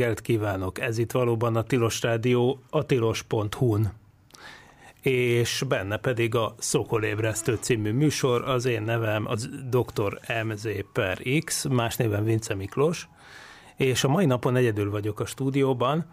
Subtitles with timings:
[0.00, 0.80] Reggelt kívánok!
[0.80, 3.92] Ez itt valóban a Tilos Rádió a tilos.hu-n
[5.00, 10.20] és benne pedig a Szokolébresztő című műsor, az én nevem az Dr.
[10.44, 13.08] MZ per X, más néven Vince Miklós,
[13.76, 16.06] és a mai napon egyedül vagyok a stúdióban.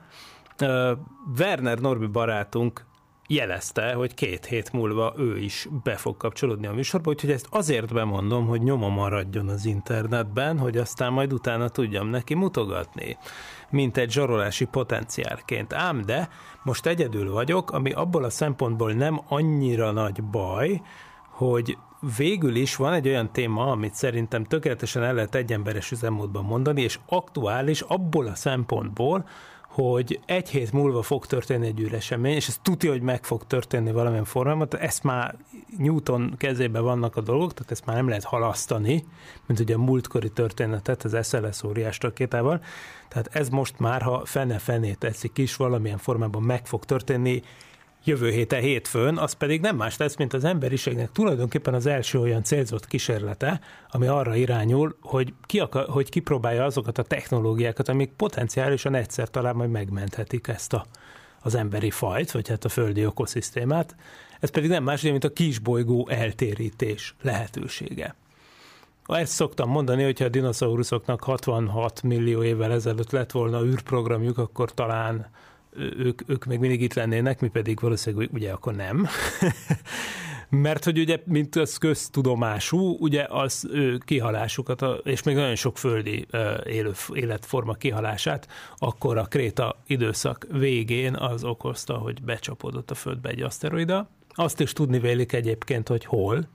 [1.38, 2.86] Werner Norbi barátunk
[3.28, 7.94] jelezte, hogy két hét múlva ő is be fog kapcsolódni a műsorba, úgyhogy ezt azért
[7.94, 13.18] bemondom, hogy nyoma maradjon az internetben, hogy aztán majd utána tudjam neki mutogatni,
[13.70, 15.74] mint egy zsarolási potenciálként.
[15.74, 16.30] Ám de
[16.64, 20.82] most egyedül vagyok, ami abból a szempontból nem annyira nagy baj,
[21.30, 21.78] hogy
[22.18, 27.00] végül is van egy olyan téma, amit szerintem tökéletesen el lehet egyemberes üzemmódban mondani, és
[27.06, 29.28] aktuális abból a szempontból,
[29.84, 33.92] hogy egy hét múlva fog történni egy űresemény, és ez tudja, hogy meg fog történni
[33.92, 35.36] valamilyen formában, tehát ezt már
[35.78, 39.06] Newton kezében vannak a dolgok, tehát ezt már nem lehet halasztani,
[39.46, 42.62] mint ugye a múltkori történetet az SLS óriás rakétával,
[43.08, 47.42] tehát ez most már, ha fene-fenét teszik is, valamilyen formában meg fog történni,
[48.08, 52.44] jövő héten hétfőn, az pedig nem más lesz, mint az emberiségnek tulajdonképpen az első olyan
[52.44, 58.96] célzott kísérlete, ami arra irányul, hogy, ki akar, hogy kipróbálja azokat a technológiákat, amik potenciálisan
[58.96, 60.86] egyszer talán majd megmenthetik ezt a,
[61.42, 63.96] az emberi fajt, vagy hát a földi ökoszisztémát.
[64.40, 68.16] Ez pedig nem más, mint a kisbolygó eltérítés lehetősége.
[69.06, 75.30] Ezt szoktam mondani, hogyha a dinoszauruszoknak 66 millió évvel ezelőtt lett volna űrprogramjuk, akkor talán
[75.78, 79.08] ők, ők még mindig itt lennének, mi pedig valószínűleg ugye akkor nem.
[80.50, 86.28] Mert hogy ugye, mint az köztudomású, ugye az ő kihalásukat, és még nagyon sok földi
[86.66, 88.48] élő, életforma kihalását,
[88.78, 94.10] akkor a Kréta időszak végén az okozta, hogy becsapódott a Földbe egy aszteroida.
[94.30, 96.48] Azt is tudni vélik egyébként, hogy hol.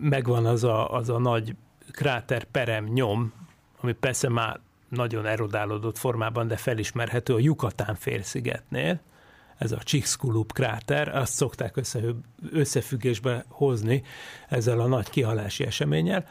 [0.00, 1.54] Megvan az a, az a nagy
[1.90, 3.32] kráter perem nyom,
[3.80, 9.00] ami persze már nagyon erodálódott formában, de felismerhető a Yucatán félszigetnél,
[9.60, 12.00] ez a Chicxulub kráter, azt szokták össze,
[12.52, 14.02] összefüggésbe hozni
[14.48, 16.26] ezzel a nagy kihalási eseménnyel.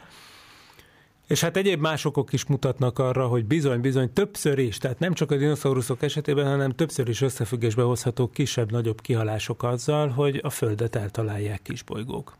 [1.26, 5.36] És hát egyéb másokok is mutatnak arra, hogy bizony-bizony többször is, tehát nem csak a
[5.36, 12.36] dinoszauruszok esetében, hanem többször is összefüggésbe hozhatók kisebb-nagyobb kihalások azzal, hogy a Földet eltalálják kisbolygók.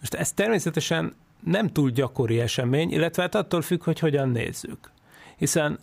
[0.00, 4.94] Most ez természetesen nem túl gyakori esemény, illetve hát attól függ, hogy hogyan nézzük
[5.36, 5.78] hiszen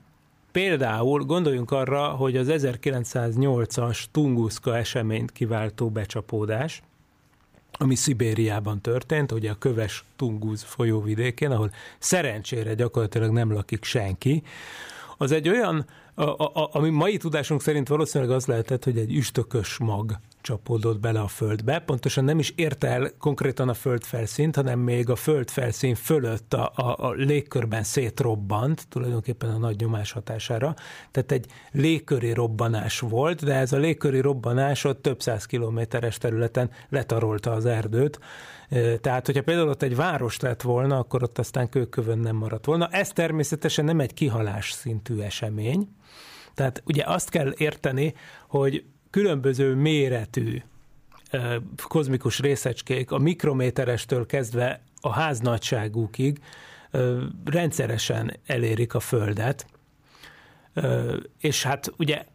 [0.51, 6.81] például gondoljunk arra, hogy az 1908-as Tunguszka eseményt kiváltó becsapódás,
[7.77, 14.43] ami Szibériában történt, ugye a köves Tunguz folyóvidékén, ahol szerencsére gyakorlatilag nem lakik senki,
[15.17, 19.77] az egy olyan, a, a, ami mai tudásunk szerint valószínűleg az lehetett, hogy egy üstökös
[19.77, 21.79] mag csapódott bele a földbe.
[21.79, 26.95] Pontosan nem is érte el konkrétan a földfelszínt, hanem még a földfelszín fölött a, a,
[26.97, 30.75] a légkörben szétrobbant, tulajdonképpen a nagy nyomás hatására.
[31.11, 36.71] Tehát egy légköri robbanás volt, de ez a légköri robbanás ott több száz kilométeres területen
[36.89, 38.19] letarolta az erdőt.
[39.01, 42.87] Tehát, hogyha például ott egy város lett volna, akkor ott aztán kőkövön nem maradt volna.
[42.87, 45.89] Ez természetesen nem egy kihalás szintű esemény.
[46.53, 48.13] Tehát ugye azt kell érteni,
[48.47, 48.83] hogy
[49.13, 50.61] különböző méretű
[51.87, 56.39] kozmikus részecskék, a mikrométerestől kezdve a háznagyságúkig
[57.45, 59.65] rendszeresen elérik a Földet,
[61.39, 62.25] és hát ugye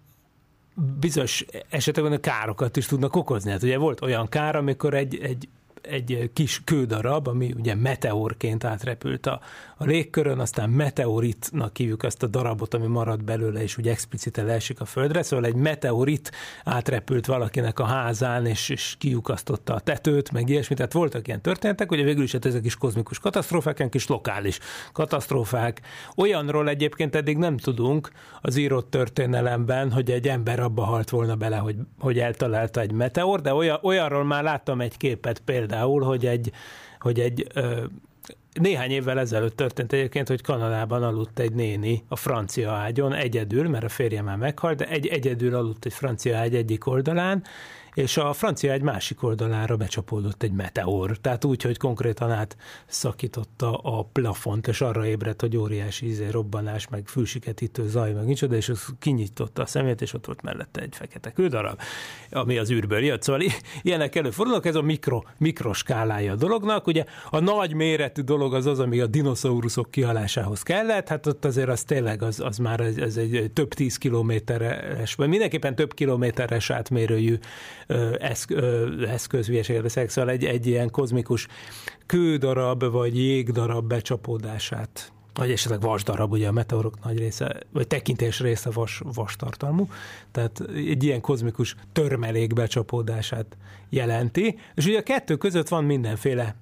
[1.01, 3.51] bizonyos esetekben károkat is tudnak okozni.
[3.51, 5.49] Hát ugye volt olyan kár, amikor egy, egy
[5.83, 9.41] egy kis kődarab, ami ugye meteorként átrepült a,
[9.77, 14.81] a légkörön, aztán meteoritnak hívjuk ezt a darabot, ami marad belőle, és úgy explicite leesik
[14.81, 16.31] a földre, szóval egy meteorit
[16.65, 21.91] átrepült valakinek a házán, és, és kiukasztotta a tetőt, meg ilyesmi, tehát voltak ilyen történetek,
[21.91, 24.59] ugye végül is hát ezek is kozmikus katasztrófák, kis lokális
[24.93, 25.81] katasztrófák.
[26.17, 28.11] Olyanról egyébként eddig nem tudunk
[28.41, 33.41] az írott történelemben, hogy egy ember abba halt volna bele, hogy, hogy eltalálta egy meteor,
[33.41, 36.53] de olyan, olyanról már láttam egy képet például, hogy egy,
[36.99, 37.47] hogy egy
[38.53, 43.85] Néhány évvel ezelőtt történt egyébként, hogy Kanadában aludt egy néni a francia ágyon egyedül, mert
[43.85, 47.43] a férje már meghalt, de egy egyedül aludt egy francia ágy egyik oldalán,
[47.99, 51.17] és a francia egy másik oldalára becsapódott egy meteor.
[51.17, 52.57] Tehát úgy, hogy konkrétan át
[52.87, 58.43] szakította a plafont, és arra ébredt, hogy óriási izé, robbanás, meg fülsiketítő zaj, meg nincs
[58.43, 61.81] oda, és az kinyitotta a szemét, és ott volt mellette egy fekete kődarab,
[62.31, 63.23] ami az űrből jött.
[63.23, 63.43] Szóval
[63.83, 66.87] ilyenek előfordulnak, ez a mikro, mikroskálája a dolognak.
[66.87, 71.69] Ugye a nagy méretű dolog az az, ami a dinoszauruszok kihalásához kellett, hát ott azért
[71.69, 76.71] az tényleg az, az már ez, ez egy több tíz kilométeres, vagy mindenképpen több kilométeres
[76.71, 77.39] átmérőjű
[79.09, 81.47] eszköz, hülyeséget beszélek, szóval egy, egy ilyen kozmikus
[82.07, 85.13] kődarab vagy jégdarab becsapódását.
[85.35, 89.89] Vagy esetleg vasdarab, ugye a meteorok nagy része, vagy tekintés része vas, vas tartalmú,
[90.33, 93.57] tehát egy ilyen kozmikus törmelék becsapódását
[93.89, 96.57] jelenti, és ugye a kettő között van mindenféle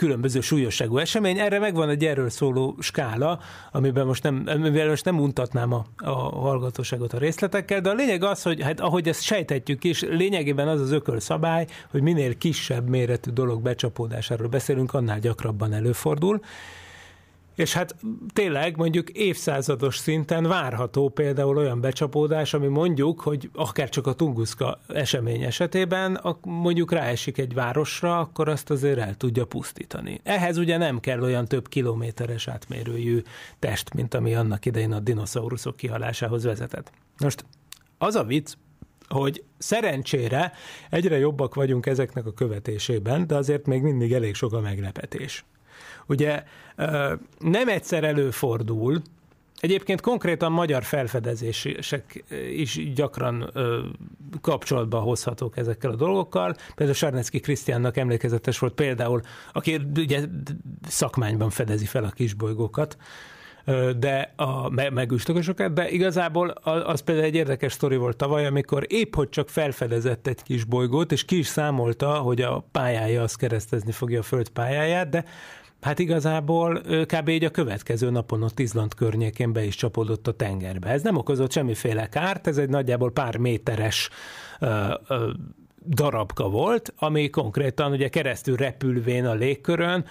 [0.00, 1.38] különböző súlyosságú esemény.
[1.38, 3.40] Erre megvan egy erről szóló skála,
[3.72, 6.10] amiben most nem, amivel most nem untatnám a, a
[6.40, 10.80] hallgatóságot a részletekkel, de a lényeg az, hogy hát ahogy ezt sejthetjük is, lényegében az
[10.80, 16.40] az ökölszabály, hogy minél kisebb méretű dolog becsapódásáról beszélünk, annál gyakrabban előfordul.
[17.60, 17.96] És hát
[18.32, 24.80] tényleg mondjuk évszázados szinten várható például olyan becsapódás, ami mondjuk, hogy akár csak a Tunguszka
[24.88, 30.20] esemény esetében mondjuk ráesik egy városra, akkor azt azért el tudja pusztítani.
[30.22, 33.22] Ehhez ugye nem kell olyan több kilométeres átmérőjű
[33.58, 36.92] test, mint ami annak idején a dinoszauruszok kihalásához vezetett.
[37.18, 37.44] Most
[37.98, 38.52] az a vicc,
[39.08, 40.52] hogy szerencsére
[40.90, 45.44] egyre jobbak vagyunk ezeknek a követésében, de azért még mindig elég sok a meglepetés.
[46.10, 46.42] Ugye
[47.38, 49.02] nem egyszer előfordul,
[49.60, 52.24] Egyébként konkrétan magyar felfedezések
[52.56, 53.78] is gyakran ö,
[54.40, 56.54] kapcsolatba hozhatók ezekkel a dolgokkal.
[56.74, 59.20] Például Sarnecki Krisztiánnak emlékezetes volt például,
[59.52, 60.20] aki ugye
[60.88, 62.96] szakmányban fedezi fel a kisbolygókat,
[63.98, 69.28] de a megüstökösöket, de igazából az például egy érdekes sztori volt tavaly, amikor épp hogy
[69.28, 70.62] csak felfedezett egy kis
[71.08, 75.24] és ki is számolta, hogy a pályája az keresztezni fogja a föld pályáját, de
[75.80, 77.28] Hát igazából kb.
[77.28, 80.88] így a következő napon ott Izland környékén be is csapódott a tengerbe.
[80.88, 84.10] Ez nem okozott semmiféle kárt, ez egy nagyjából pár méteres
[84.60, 85.30] ö, ö,
[85.86, 90.04] darabka volt, ami konkrétan ugye keresztül repülvén a légkörön,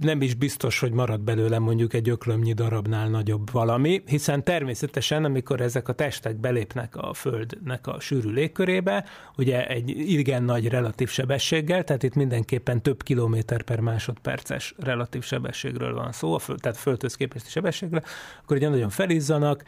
[0.00, 5.60] nem is biztos, hogy marad belőle mondjuk egy öklömnyi darabnál nagyobb valami, hiszen természetesen, amikor
[5.60, 9.04] ezek a testek belépnek a Földnek a sűrű légkörébe,
[9.36, 15.94] ugye egy igen nagy relatív sebességgel, tehát itt mindenképpen több kilométer per másodperces relatív sebességről
[15.94, 18.02] van szó, a föld, tehát földhöz képesti sebességre,
[18.42, 19.62] akkor ugye nagyon felizzanak,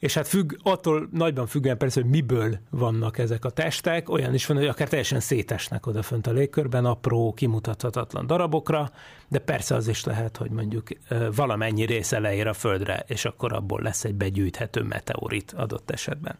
[0.00, 4.46] és hát függ, attól nagyban függően persze, hogy miből vannak ezek a testek, olyan is
[4.46, 8.90] van, hogy akár teljesen szétesnek odafönt a légkörben, apró, kimutathatatlan darabokra,
[9.28, 10.88] de persze az is lehet, hogy mondjuk
[11.34, 16.38] valamennyi része leér a Földre, és akkor abból lesz egy begyűjthető meteorit adott esetben.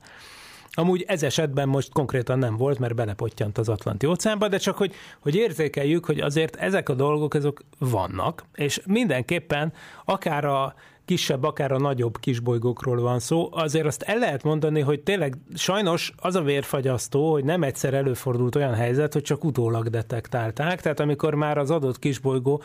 [0.73, 4.95] Amúgy ez esetben most konkrétan nem volt, mert belepottyant az Atlanti óceánba, de csak hogy,
[5.19, 9.73] hogy érzékeljük, hogy azért ezek a dolgok, ezek vannak, és mindenképpen
[10.05, 10.75] akár a
[11.11, 16.13] kisebb, akár a nagyobb kisbolygókról van szó, azért azt el lehet mondani, hogy tényleg sajnos
[16.17, 21.35] az a vérfagyasztó, hogy nem egyszer előfordult olyan helyzet, hogy csak utólag detektálták, tehát amikor
[21.35, 22.63] már az adott kisbolygó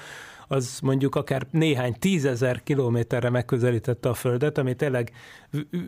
[0.47, 5.11] az mondjuk akár néhány tízezer kilométerre megközelítette a Földet, ami tényleg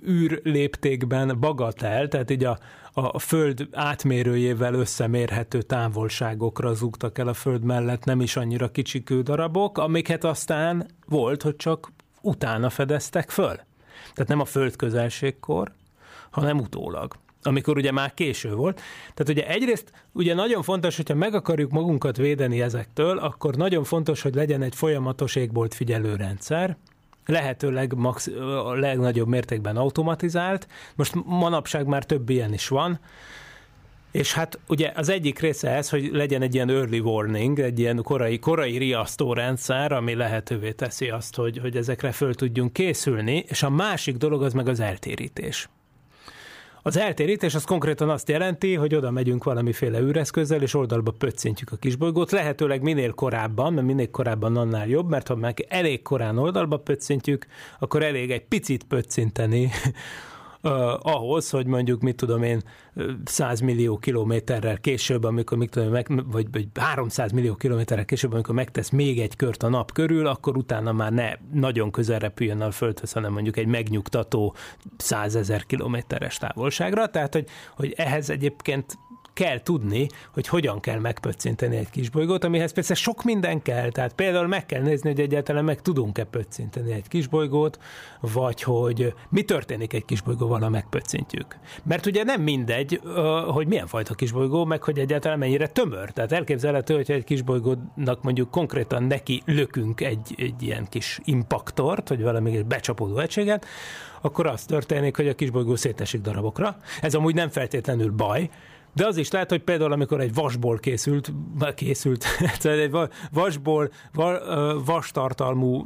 [0.08, 2.58] űr léptékben bagatel, tehát így a,
[2.94, 9.78] a Föld átmérőjével összemérhető távolságokra zúgtak el a Föld mellett nem is annyira kicsi kődarabok,
[9.78, 13.56] amiket aztán volt, hogy csak utána fedeztek föl.
[14.14, 15.72] Tehát nem a föld közelségkor,
[16.30, 18.82] hanem utólag amikor ugye már késő volt.
[19.14, 24.22] Tehát ugye egyrészt ugye nagyon fontos, hogyha meg akarjuk magunkat védeni ezektől, akkor nagyon fontos,
[24.22, 26.78] hogy legyen egy folyamatos égbolt figyelőrendszer,
[27.26, 28.28] lehetőleg max,
[28.66, 30.68] a legnagyobb mértékben automatizált.
[30.96, 33.00] Most manapság már több ilyen is van,
[34.18, 38.02] és hát ugye az egyik része ez, hogy legyen egy ilyen early warning, egy ilyen
[38.04, 43.64] korai, korai riasztó rendszer, ami lehetővé teszi azt, hogy, hogy ezekre föl tudjunk készülni, és
[43.64, 45.70] a másik dolog az meg az eltérítés.
[46.82, 51.76] Az eltérítés az konkrétan azt jelenti, hogy oda megyünk valamiféle űreszközzel, és oldalba pöccintjük a
[51.76, 56.78] kisbolygót, lehetőleg minél korábban, mert minél korábban annál jobb, mert ha meg elég korán oldalba
[56.78, 57.46] pöccintjük,
[57.80, 59.72] akkor elég egy picit pöccinteni
[61.02, 62.62] ahhoz, hogy mondjuk, mit tudom én,
[63.26, 68.56] 100 millió kilométerrel később, amikor, mit tudom, meg, vagy, vagy 300 millió kilométerrel később, amikor
[68.56, 72.72] megtesz még egy kört a nap körül, akkor utána már ne nagyon közel repüljön a
[72.72, 74.56] Földhöz, hanem mondjuk egy megnyugtató
[74.98, 77.08] 100 ezer kilométeres távolságra.
[77.08, 78.98] Tehát, hogy, hogy ehhez egyébként
[79.38, 84.48] kell tudni, hogy hogyan kell megpöccinteni egy kisbolygót, amihez persze sok minden kell, tehát például
[84.48, 87.80] meg kell nézni, hogy egyáltalán meg tudunk-e pöccinteni egy kisbolygót,
[88.20, 91.58] vagy hogy mi történik egy kisbolygóval, ha megpöccintjük.
[91.84, 93.02] Mert ugye nem mindegy,
[93.48, 96.10] hogy milyen fajta kisbolygó, meg hogy egyáltalán mennyire tömör.
[96.10, 102.22] Tehát elképzelhető, hogyha egy kisbolygónak mondjuk konkrétan neki lökünk egy, egy ilyen kis impaktort, vagy
[102.22, 103.66] valami egy becsapódó egységet,
[104.22, 106.78] akkor az történik, hogy a kisbolygó szétesik darabokra.
[107.02, 108.50] Ez amúgy nem feltétlenül baj,
[108.94, 111.32] de az is lehet, hogy például amikor egy vasból készült,
[111.76, 112.26] készült,
[112.64, 112.92] egy
[113.32, 113.92] vasból,
[114.86, 115.86] vastartalmú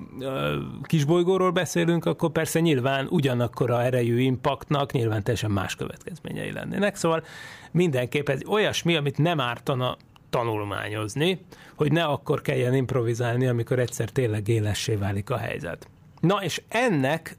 [0.84, 6.96] kisbolygóról beszélünk, akkor persze nyilván ugyanakkor a erejű impaktnak nyilván teljesen más következményei lennének.
[6.96, 7.24] Szóval
[7.72, 9.98] mindenképp ez olyasmi, amit nem ártana
[10.30, 15.88] tanulmányozni, hogy ne akkor kelljen improvizálni, amikor egyszer tényleg élessé válik a helyzet.
[16.20, 17.38] Na és ennek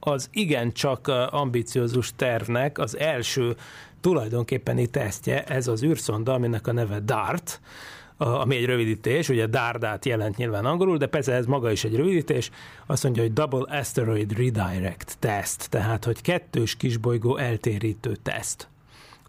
[0.00, 3.56] az igencsak ambiciózus tervnek az első
[4.02, 7.60] tulajdonképpeni tesztje ez az űrszonda, aminek a neve DART,
[8.16, 12.50] ami egy rövidítés, ugye Dardát jelent nyilván angolul, de persze ez maga is egy rövidítés,
[12.86, 18.68] azt mondja, hogy Double Asteroid Redirect Test, tehát, hogy kettős kisbolygó eltérítő teszt.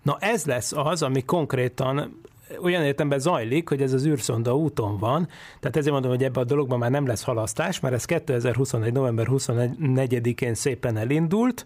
[0.01, 2.22] Na ez lesz az, ami konkrétan
[2.62, 5.27] olyan értemben zajlik, hogy ez az űrszonda úton van,
[5.60, 8.94] tehát ezért mondom, hogy ebbe a dologban már nem lesz halasztás, mert ez 2021.
[8.94, 11.65] november 24-én szépen elindult,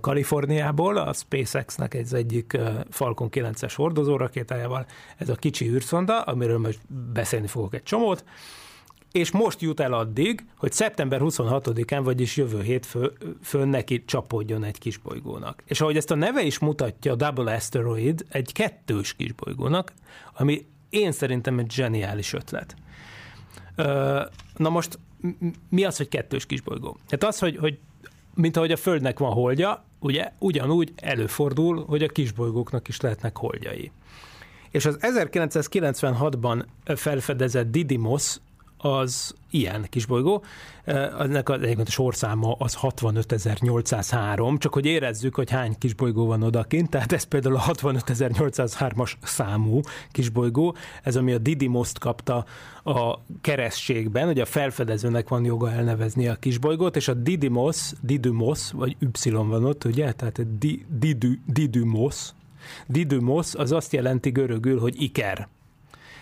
[0.00, 2.58] Kaliforniából, a SpaceX-nek egy egyik
[2.90, 6.80] Falcon 9-es hordozó rakétájával, ez a kicsi űrszonda, amiről most
[7.12, 8.24] beszélni fogok egy csomót,
[9.12, 15.62] és most jut el addig, hogy szeptember 26-án, vagyis jövő hétfőn neki csapódjon egy kisbolygónak.
[15.66, 19.92] És ahogy ezt a neve is mutatja, a Double Asteroid egy kettős kisbolygónak,
[20.32, 22.74] ami én szerintem egy zseniális ötlet.
[24.56, 24.98] Na most
[25.68, 26.98] mi az, hogy kettős kisbolygó?
[27.08, 27.78] Hát az, hogy, hogy
[28.38, 33.90] mint ahogy a Földnek van holdja, ugye ugyanúgy előfordul, hogy a kisbolygóknak is lehetnek holdjai.
[34.70, 38.36] És az 1996-ban felfedezett Didymos
[38.78, 40.44] az ilyen kisbolygó.
[41.18, 46.90] Ennek az, egyébként a sorszáma az 65.803, csak hogy érezzük, hogy hány kisbolygó van odakint,
[46.90, 49.80] tehát ez például a 65.803-as számú
[50.10, 52.44] kisbolygó, ez ami a Didymos-t kapta
[52.84, 58.96] a keresztségben, ugye a felfedezőnek van joga elnevezni a kisbolygót, és a Didymos, Didymos, vagy
[59.00, 60.58] Y van ott, ugye, tehát
[61.46, 62.32] Didymos,
[62.86, 65.48] Didymos az azt jelenti görögül, hogy iker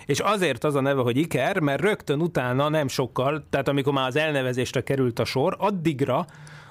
[0.07, 4.07] és azért az a neve, hogy Iker, mert rögtön utána nem sokkal, tehát amikor már
[4.07, 6.27] az elnevezésre került a sor, addigra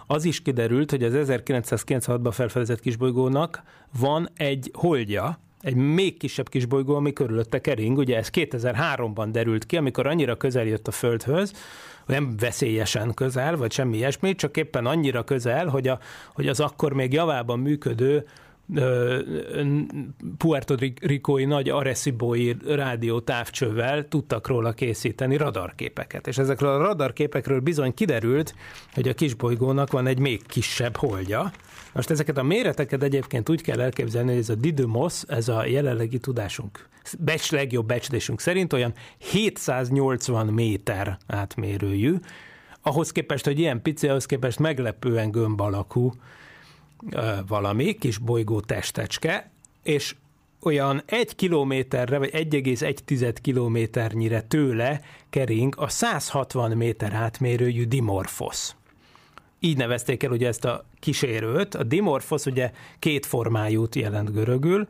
[0.07, 3.63] az is kiderült, hogy az 1996-ban felfedezett kisbolygónak
[3.99, 7.97] van egy holdja, egy még kisebb kisbolygó, ami körülötte kering.
[7.97, 11.53] Ugye ez 2003-ban derült ki, amikor annyira közel jött a Földhöz,
[12.05, 15.99] nem veszélyesen közel, vagy semmi ilyesmi, csak éppen annyira közel, hogy, a,
[16.33, 18.25] hogy az akkor még javában működő
[20.37, 26.27] Puerto Ricói nagy Arecibo-i rádió távcsővel tudtak róla készíteni radarképeket.
[26.27, 28.55] És ezekről a radarképekről bizony kiderült,
[28.93, 31.51] hogy a kisbolygónak van egy még kisebb holdja.
[31.93, 36.19] Most ezeket a méreteket egyébként úgy kell elképzelni, hogy ez a Didymos, ez a jelenlegi
[36.19, 36.87] tudásunk,
[37.19, 42.15] becs, legjobb becslésünk szerint olyan 780 méter átmérőjű,
[42.81, 46.11] ahhoz képest, hogy ilyen pici, ahhoz képest meglepően gömb alakú
[47.47, 49.51] valami, kis bolygó testecske,
[49.83, 50.15] és
[50.61, 58.71] olyan egy kilométerre, vagy 1,1 kilométernyire tőle kering a 160 méter átmérőjű Dimorphos.
[59.59, 61.75] Így nevezték el ugye ezt a kísérőt.
[61.75, 64.87] A Dimorphos ugye két formájút jelent görögül.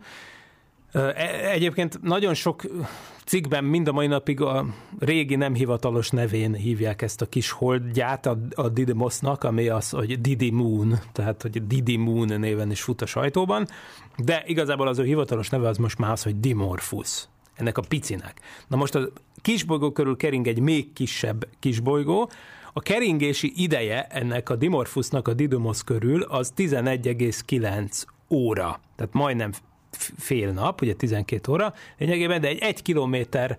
[0.92, 1.14] E,
[1.50, 2.64] egyébként nagyon sok
[3.26, 4.66] cikkben mind a mai napig a
[5.00, 10.22] régi nem hivatalos nevén hívják ezt a kis holdját a, a Didymosnak, ami az, hogy
[10.22, 13.68] Didi Moon, tehát hogy Didi Moon néven is fut a sajtóban,
[14.18, 18.40] de igazából az ő hivatalos neve az most már az, hogy Dimorphus ennek a picinek.
[18.68, 19.10] Na most a
[19.42, 22.30] kisbolygó körül kering egy még kisebb kisbolygó,
[22.74, 29.52] a keringési ideje ennek a Dimorphusnak a Didymos körül az 11,9 óra, tehát majdnem
[30.18, 33.58] fél nap, ugye 12 óra lényegében, de egy egy kilométer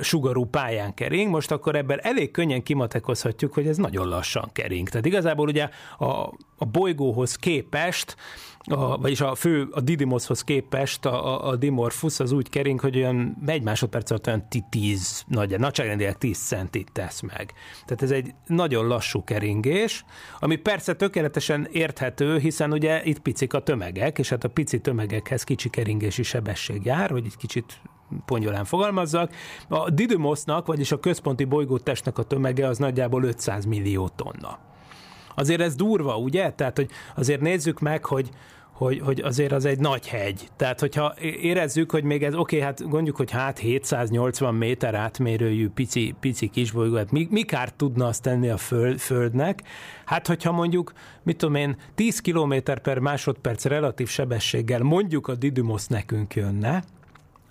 [0.00, 4.88] sugarú pályán kering, most akkor ebből elég könnyen kimatekozhatjuk, hogy ez nagyon lassan kering.
[4.88, 5.68] Tehát igazából ugye
[5.98, 6.04] a,
[6.56, 8.16] a bolygóhoz képest
[8.68, 12.96] a, vagyis a fő, a Didymoshoz képest a, a, a Dimorphus az úgy kering, hogy
[12.96, 17.52] olyan egy másodperc alatt olyan 10, nagy, nagyságrendileg 10 centit tesz meg.
[17.84, 20.04] Tehát ez egy nagyon lassú keringés,
[20.40, 25.44] ami persze tökéletesen érthető, hiszen ugye itt picik a tömegek, és hát a pici tömegekhez
[25.44, 27.80] kicsi keringési sebesség jár, hogy egy kicsit
[28.24, 29.34] pongyolán fogalmazzak.
[29.68, 34.58] A Didymosnak, vagyis a központi bolygótestnek a tömege az nagyjából 500 millió tonna.
[35.34, 36.50] Azért ez durva, ugye?
[36.50, 38.30] Tehát, hogy azért nézzük meg, hogy
[38.78, 40.48] hogy, hogy azért az egy nagy hegy.
[40.56, 45.68] Tehát, hogyha érezzük, hogy még ez, oké, okay, hát gondoljuk, hogy hát 780 méter átmérőjű
[45.68, 49.62] pici, pici kisbolygó, hát mi, mi kárt tudna azt tenni a föld, Földnek?
[50.04, 50.92] Hát, hogyha mondjuk,
[51.22, 56.82] mit tudom én, 10 km per másodperc relatív sebességgel mondjuk a Didymos nekünk jönne,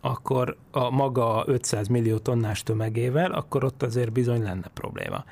[0.01, 5.23] akkor a maga 500 millió tonnás tömegével, akkor ott azért bizony lenne probléma.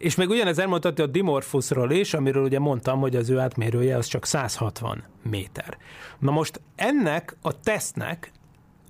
[0.00, 4.06] És még ugyanez elmondhatja a Dimorphusról is, amiről ugye mondtam, hogy az ő átmérője az
[4.06, 5.78] csak 160 méter.
[6.18, 8.32] Na most ennek a tesztnek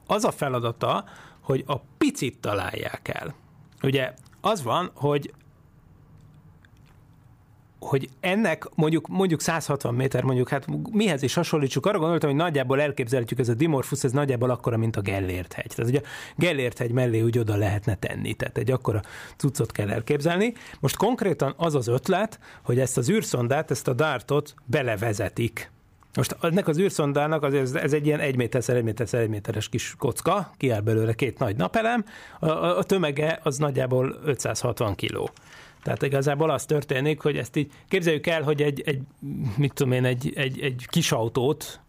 [0.07, 1.05] az a feladata,
[1.41, 3.35] hogy a picit találják el.
[3.83, 5.33] Ugye az van, hogy
[7.81, 12.81] hogy ennek mondjuk, mondjuk 160 méter, mondjuk, hát mihez is hasonlítsuk, arra gondoltam, hogy nagyjából
[12.81, 15.73] elképzelhetjük, ez a Dimorphus, ez nagyjából akkora, mint a Gellért hegy.
[15.75, 16.01] Tehát ugye
[16.37, 19.03] Gellért hegy mellé úgy oda lehetne tenni, tehát egy akkora
[19.37, 20.53] cuccot kell elképzelni.
[20.81, 25.71] Most konkrétan az az ötlet, hogy ezt az űrszondát, ezt a dartot belevezetik
[26.17, 29.95] most ennek az űrszondának az, ez egy ilyen 1 méter 1 méter 1 méteres kis
[29.99, 32.05] kocka, kiáll belőle két nagy napelem,
[32.41, 35.31] a, a tömege az nagyjából 560 kiló.
[35.83, 39.01] Tehát igazából az történik, hogy ezt így képzeljük el, hogy egy, egy
[39.57, 41.81] mit tudom én, egy, egy, egy kis autót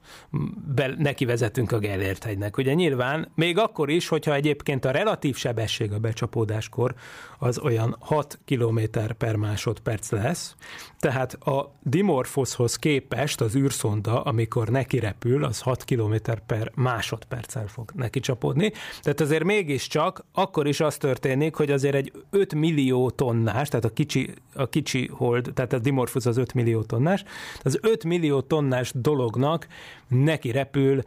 [0.75, 2.58] be, neki vezetünk a Gellért hegynek.
[2.58, 6.94] Ugye nyilván még akkor is, hogyha egyébként a relatív sebesség a becsapódáskor
[7.39, 8.80] az olyan 6 km
[9.18, 10.56] per másodperc lesz,
[11.00, 16.15] tehát a Dimorphoshoz képest az űrszonda, amikor neki repül, az 6 km
[16.46, 18.72] per másodperccel fog neki csapódni.
[19.01, 23.94] Tehát azért mégiscsak akkor is az történik, hogy azért egy 5 millió tonnás, tehát a
[23.94, 27.24] kicsi, a kicsi hold, tehát a Dimorphos az 5 millió tonnás,
[27.63, 29.68] az 5 millió tonnás dolognak
[30.12, 31.01] neki repül,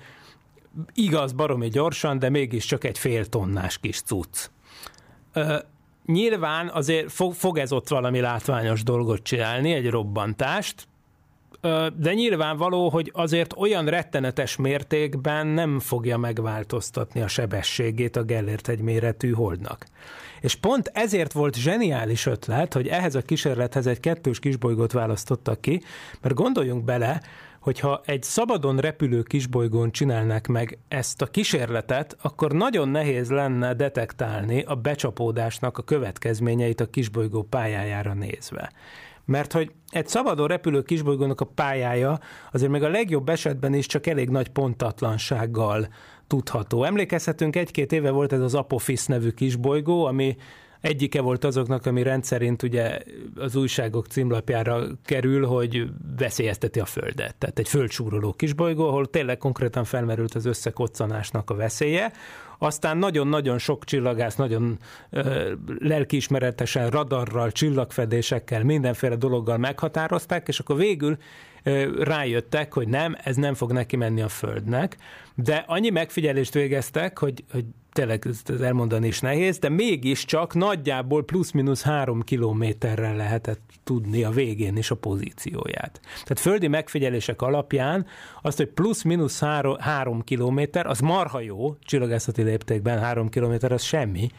[0.94, 4.48] igaz, baromi gyorsan, de mégiscsak egy fél tonnás kis cucc.
[5.32, 5.56] Ö,
[6.06, 10.88] nyilván azért fog, ez ott valami látványos dolgot csinálni, egy robbantást,
[11.96, 18.80] de nyilvánvaló, hogy azért olyan rettenetes mértékben nem fogja megváltoztatni a sebességét a Gellért egy
[18.80, 19.86] méretű holdnak.
[20.40, 25.82] És pont ezért volt zseniális ötlet, hogy ehhez a kísérlethez egy kettős kisbolygót választottak ki,
[26.20, 27.22] mert gondoljunk bele,
[27.64, 34.62] hogyha egy szabadon repülő kisbolygón csinálnák meg ezt a kísérletet, akkor nagyon nehéz lenne detektálni
[34.62, 38.72] a becsapódásnak a következményeit a kisbolygó pályájára nézve.
[39.24, 42.18] Mert hogy egy szabadon repülő kisbolygónak a pályája
[42.52, 45.88] azért még a legjobb esetben is csak elég nagy pontatlansággal
[46.26, 46.84] tudható.
[46.84, 50.36] Emlékezhetünk, egy-két éve volt ez az Apophis nevű kisbolygó, ami
[50.84, 52.98] egyike volt azoknak, ami rendszerint ugye
[53.36, 57.36] az újságok címlapjára kerül, hogy veszélyezteti a Földet.
[57.36, 62.12] Tehát egy földsúroló kisbolygó, ahol tényleg konkrétan felmerült az összekoccanásnak a veszélye.
[62.58, 64.78] Aztán nagyon-nagyon sok csillagász, nagyon
[65.10, 71.16] ö, lelkiismeretesen, radarral, csillagfedésekkel, mindenféle dologgal meghatározták, és akkor végül
[71.98, 74.96] rájöttek, hogy nem, ez nem fog neki menni a Földnek,
[75.34, 81.82] de annyi megfigyelést végeztek, hogy, hogy tényleg ez elmondani is nehéz, de mégiscsak nagyjából plusz-minusz
[81.82, 86.00] három kilométerrel lehetett tudni a végén is a pozícióját.
[86.02, 88.06] Tehát földi megfigyelések alapján
[88.42, 94.30] azt, hogy plusz-minusz három, három kilométer, az marha jó, csillagászati léptékben három kilométer, az semmi.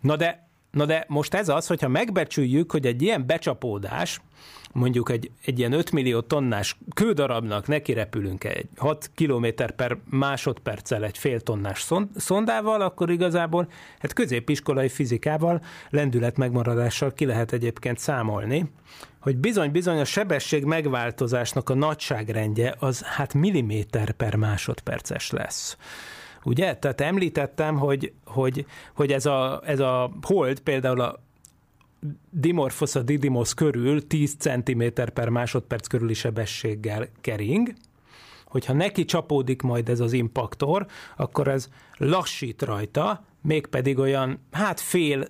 [0.00, 0.43] Na de,
[0.74, 4.20] na de most ez az, hogyha megbecsüljük, hogy egy ilyen becsapódás,
[4.72, 11.04] mondjuk egy, egy ilyen 5 millió tonnás kődarabnak neki repülünk egy 6 km per másodperccel
[11.04, 18.70] egy fél tonnás szondával, akkor igazából hát középiskolai fizikával, lendület megmaradással ki lehet egyébként számolni,
[19.20, 25.76] hogy bizony-bizony a sebesség megváltozásnak a nagyságrendje az hát milliméter per másodperces lesz.
[26.44, 26.76] Ugye?
[26.76, 31.22] Tehát említettem, hogy, hogy, hogy ez, a, ez a hold például a
[32.30, 34.82] Dimorphos a Didymos körül 10 cm
[35.14, 37.72] per másodperc körüli sebességgel kering,
[38.44, 45.26] hogyha neki csapódik majd ez az impaktor, akkor ez lassít rajta, mégpedig olyan, hát fél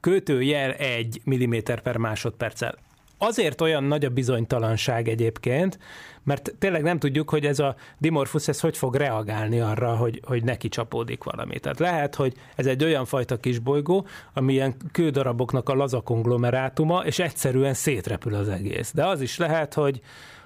[0.00, 2.74] kötőjel egy milliméter per másodperccel.
[3.18, 5.78] Azért olyan nagy a bizonytalanság egyébként,
[6.22, 10.44] mert tényleg nem tudjuk, hogy ez a dimorphus ez hogy fog reagálni arra, hogy, hogy
[10.44, 11.58] neki csapódik valami.
[11.58, 17.18] Tehát lehet, hogy ez egy olyan fajta kisbolygó, ami ilyen kődaraboknak a laza konglomerátuma, és
[17.18, 18.92] egyszerűen szétrepül az egész.
[18.92, 20.00] De az is lehet, hogy,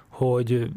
[0.07, 0.69] hogy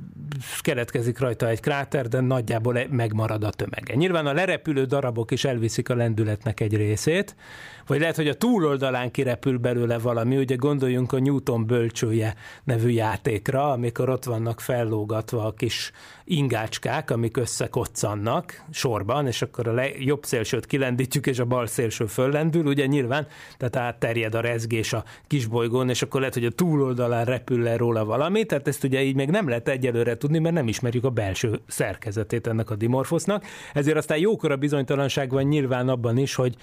[0.61, 3.95] keletkezik rajta egy kráter, de nagyjából megmarad a tömege.
[3.95, 7.37] Nyilván a lerepülő darabok is elviszik a lendületnek egy részét,
[7.87, 13.73] vagy lehet, hogy a túloldalán kirepül belőle valami, ugye gondoljunk a Newton bölcsője nevű játékra,
[13.73, 15.92] amikor ott vannak fellógatva a kis
[16.25, 22.07] ingácskák, amik összekoccannak sorban, és akkor a le, jobb szélsőt kilendítjük, és a bal szélső
[22.07, 27.25] föllendül, ugye nyilván, tehát átterjed a rezgés a kisbolygón, és akkor lehet, hogy a túloldalán
[27.25, 30.68] repül le róla valami, tehát ezt ugye így még nem lehet egyelőre tudni, mert nem
[30.68, 33.44] ismerjük a belső szerkezetét ennek a dimorfosznak.
[33.73, 36.57] Ezért aztán jókora bizonytalanság van nyilván abban is, hogy,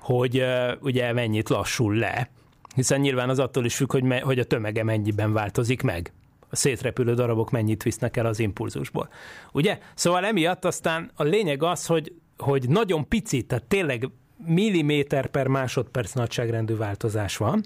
[0.00, 0.44] hogy
[0.80, 2.30] ugye mennyit lassul le,
[2.74, 6.12] hiszen nyilván az attól is függ, hogy, me, hogy a tömege mennyiben változik meg
[6.50, 9.08] a szétrepülő darabok mennyit visznek el az impulzusból.
[9.52, 9.78] Ugye?
[9.94, 14.08] Szóval emiatt aztán a lényeg az, hogy, hogy nagyon pici, tehát tényleg
[14.46, 17.62] milliméter per másodperc nagyságrendű változás van,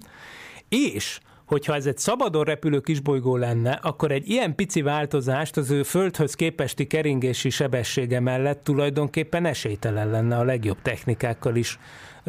[0.68, 1.20] és
[1.54, 6.34] hogyha ez egy szabadon repülő kisbolygó lenne, akkor egy ilyen pici változást az ő földhöz
[6.34, 11.78] képesti keringési sebessége mellett tulajdonképpen esélytelen lenne a legjobb technikákkal is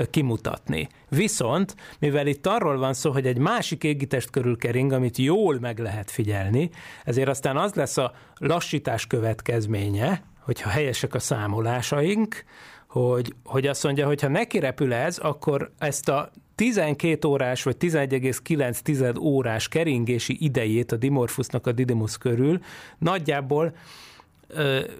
[0.10, 0.88] kimutatni.
[1.10, 5.80] Viszont, mivel itt arról van szó, hogy egy másik égitest körül kering, amit jól meg
[5.80, 6.70] lehet figyelni,
[7.04, 12.44] ezért aztán az lesz a lassítás következménye, hogyha helyesek a számolásaink,
[12.88, 17.76] hogy, hogy azt mondja, hogy ha neki repül ez, akkor ezt a 12 órás vagy
[17.80, 22.60] 11,9 órás keringési idejét a Dimorphusnak a Didymus körül
[22.98, 23.76] nagyjából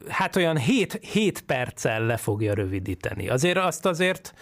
[0.08, 3.30] hát olyan 7, 7 perccel le fogja rövidíteni.
[3.30, 4.34] Azért azt azért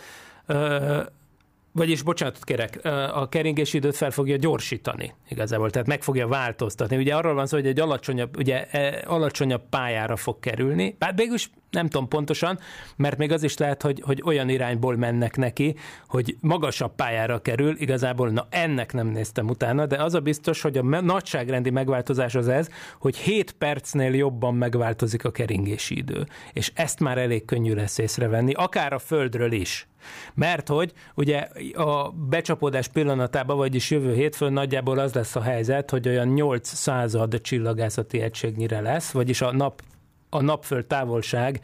[1.71, 2.79] vagyis bocsánatot kérek,
[3.13, 6.97] a keringési időt fel fogja gyorsítani igazából, tehát meg fogja változtatni.
[6.97, 11.49] Ugye arról van szó, hogy egy alacsonyabb, ugye, e, alacsonyabb pályára fog kerülni, bár mégis
[11.73, 12.59] nem tudom pontosan,
[12.95, 15.75] mert még az is lehet, hogy, hogy olyan irányból mennek neki,
[16.07, 20.77] hogy magasabb pályára kerül, igazából na ennek nem néztem utána, de az a biztos, hogy
[20.77, 26.27] a nagyságrendi megváltozás az ez, hogy 7 percnél jobban megváltozik a keringési idő.
[26.53, 29.87] És ezt már elég könnyű lesz észrevenni, akár a Földről is.
[30.33, 36.07] Mert hogy ugye a becsapódás pillanatában, vagyis jövő hétfőn nagyjából az lesz a helyzet, hogy
[36.07, 39.81] olyan 8 század csillagászati egységnyire lesz, vagyis a nap
[40.33, 41.59] a napföld távolság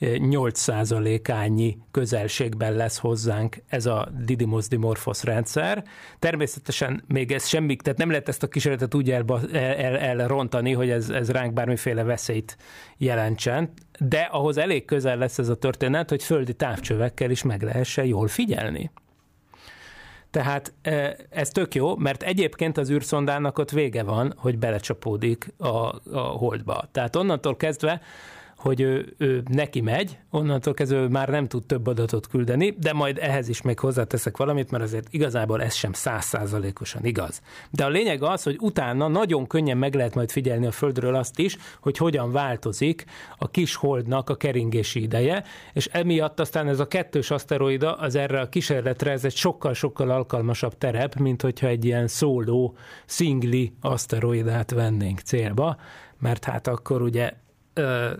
[0.00, 5.84] 8%-ányi közelségben lesz hozzánk ez a Didymos Dimorphos rendszer.
[6.18, 10.90] Természetesen még ez semmi, tehát nem lehet ezt a kísérletet úgy elba, el, elrontani, hogy
[10.90, 12.56] ez, ez ránk bármiféle veszélyt
[12.96, 18.04] jelentsen, de ahhoz elég közel lesz ez a történet, hogy földi távcsövekkel is meg lehessen
[18.04, 18.90] jól figyelni.
[20.36, 20.72] Tehát
[21.30, 25.66] ez tök jó, mert egyébként az űrszondának ott vége van, hogy belecsapódik a,
[26.12, 26.88] a holdba.
[26.92, 28.00] Tehát onnantól kezdve
[28.56, 33.18] hogy ő, ő neki megy, onnantól kezdve már nem tud több adatot küldeni, de majd
[33.20, 37.40] ehhez is még hozzáteszek valamit, mert azért igazából ez sem százszázalékosan igaz.
[37.70, 41.38] De a lényeg az, hogy utána nagyon könnyen meg lehet majd figyelni a Földről azt
[41.38, 43.04] is, hogy hogyan változik
[43.38, 48.40] a kis holdnak a keringési ideje, és emiatt aztán ez a kettős aszteroida, az erre
[48.40, 55.18] a kísérletre, ez egy sokkal-sokkal alkalmasabb terep, mint hogyha egy ilyen szóló, szingli aszteroidát vennénk
[55.18, 55.76] célba,
[56.18, 57.32] mert hát akkor ugye
[57.76, 58.12] ö,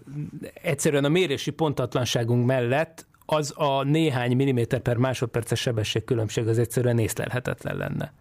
[0.63, 7.77] egyszerűen a mérési pontatlanságunk mellett az a néhány milliméter per másodperces sebességkülönbség az egyszerűen észlelhetetlen
[7.77, 8.13] lenne.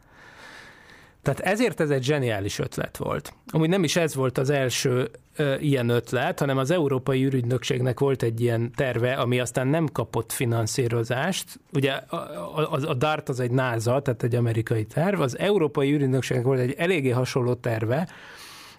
[1.25, 3.33] Tehát ezért ez egy zseniális ötlet volt.
[3.47, 8.23] Amúgy nem is ez volt az első ö, ilyen ötlet, hanem az Európai űrügynökségnek volt
[8.23, 11.59] egy ilyen terve, ami aztán nem kapott finanszírozást.
[11.73, 16.45] Ugye a, a, a DART az egy NASA, tehát egy amerikai terv, az Európai űrügynökségnek
[16.45, 18.07] volt egy eléggé hasonló terve,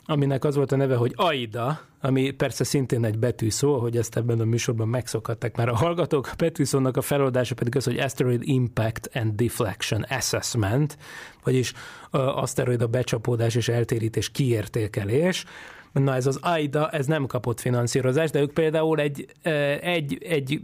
[0.06, 4.40] aminek az volt a neve, hogy AIDA, ami persze szintén egy betűszó, hogy ezt ebben
[4.40, 6.28] a műsorban megszokhatták már a hallgatók.
[6.32, 10.98] A betűszónak a feloldása pedig az, hogy Asteroid Impact and Deflection Assessment,
[11.44, 11.72] vagyis
[12.10, 15.44] aszteroid a becsapódás és eltérítés kiértékelés.
[15.92, 19.26] Na ez az AIDA, ez nem kapott finanszírozást, de ők például egy,
[19.80, 20.60] egy, egy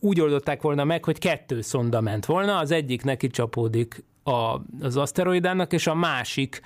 [0.00, 4.96] úgy oldották volna meg, hogy kettő szonda ment volna, az egyik neki csapódik a, az
[4.96, 6.60] aszteroidának, és a másik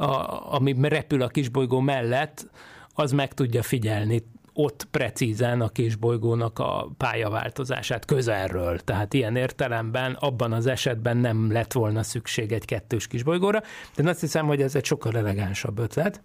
[0.00, 2.50] a, ami repül a kisbolygó mellett,
[2.94, 8.78] az meg tudja figyelni ott precízen a kisbolygónak a pályaváltozását közelről.
[8.78, 13.62] Tehát ilyen értelemben abban az esetben nem lett volna szükség egy kettős kisbolygóra,
[13.96, 16.22] de azt hiszem, hogy ez egy sokkal elegánsabb ötlet.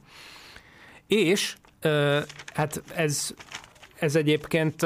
[1.07, 1.55] És
[2.53, 3.33] hát ez,
[3.99, 4.85] ez egyébként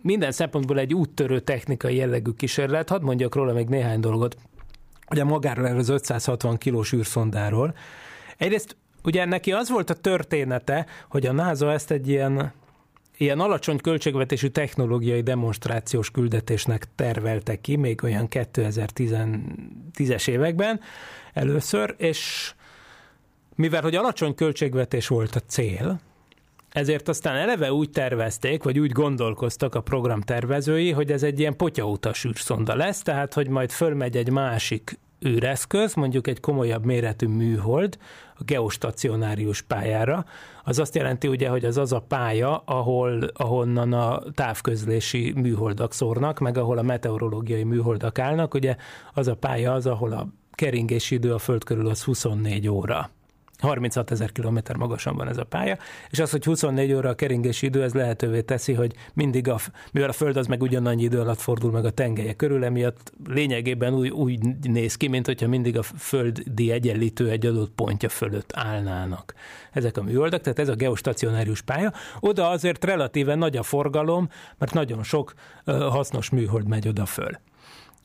[0.00, 2.88] minden szempontból egy úttörő technikai jellegű kísérlet.
[2.88, 4.36] Hadd mondjak róla még néhány dolgot
[5.10, 7.74] ugye magáról erről az 560 kilós űrszondáról.
[8.36, 12.52] Egyrészt ugye neki az volt a története, hogy a NASA ezt egy ilyen
[13.16, 20.80] ilyen alacsony költségvetésű technológiai demonstrációs küldetésnek tervelte ki, még olyan 2010-es években
[21.32, 22.52] először, és
[23.54, 26.00] mivel hogy alacsony költségvetés volt a cél,
[26.74, 31.56] ezért aztán eleve úgy tervezték, vagy úgy gondolkoztak a program tervezői, hogy ez egy ilyen
[31.56, 37.98] potyautas űrszonda lesz, tehát hogy majd fölmegy egy másik űreszköz, mondjuk egy komolyabb méretű műhold
[38.38, 40.24] a geostacionárius pályára.
[40.64, 46.38] Az azt jelenti ugye, hogy az az a pálya, ahol, ahonnan a távközlési műholdak szórnak,
[46.38, 48.54] meg ahol a meteorológiai műholdak állnak.
[48.54, 48.76] Ugye
[49.12, 53.10] az a pálya az, ahol a keringési idő a Föld körül az 24 óra.
[53.58, 55.78] 36 ezer kilométer magasan van ez a pálya,
[56.10, 59.58] és az, hogy 24 óra a keringési idő, ez lehetővé teszi, hogy mindig, a,
[59.92, 63.94] mivel a Föld az meg ugyanannyi idő alatt fordul meg a tengelye körül, emiatt lényegében
[63.94, 69.34] úgy, úgy néz ki, mint hogyha mindig a földi egyenlítő egy adott pontja fölött állnának.
[69.72, 71.92] Ezek a műholdak, tehát ez a geostacionárius pálya.
[72.20, 77.38] Oda azért relatíve nagy a forgalom, mert nagyon sok hasznos műhold megy oda föl.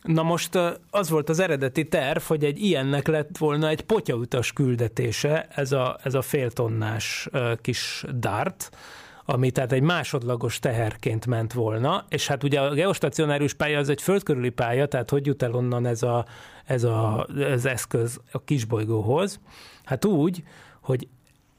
[0.01, 0.55] Na most
[0.89, 5.99] az volt az eredeti terv, hogy egy ilyennek lett volna egy potyautas küldetése, ez a,
[6.03, 7.29] ez a féltonnás
[7.61, 8.69] kis dart,
[9.25, 14.01] ami tehát egy másodlagos teherként ment volna, és hát ugye a geostacionárius pálya az egy
[14.01, 16.25] földkörüli pálya, tehát hogy jut el onnan ez, a,
[16.65, 19.39] ez a, az eszköz a kisbolygóhoz?
[19.83, 20.43] Hát úgy,
[20.81, 21.07] hogy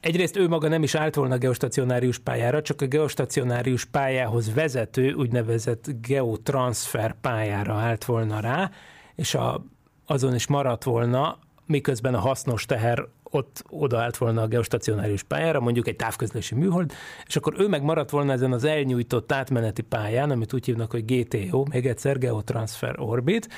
[0.01, 5.89] Egyrészt ő maga nem is állt volna geostacionárius pályára, csak a geostacionárius pályához vezető úgynevezett
[6.01, 8.71] geotransfer pályára állt volna rá,
[9.15, 9.65] és a,
[10.05, 15.87] azon is maradt volna, miközben a hasznos teher ott odaállt volna a geostacionárius pályára, mondjuk
[15.87, 16.91] egy távközlési műhold,
[17.27, 21.05] és akkor ő meg maradt volna ezen az elnyújtott átmeneti pályán, amit úgy hívnak, hogy
[21.05, 23.49] GTO, még egyszer Geotransfer Orbit,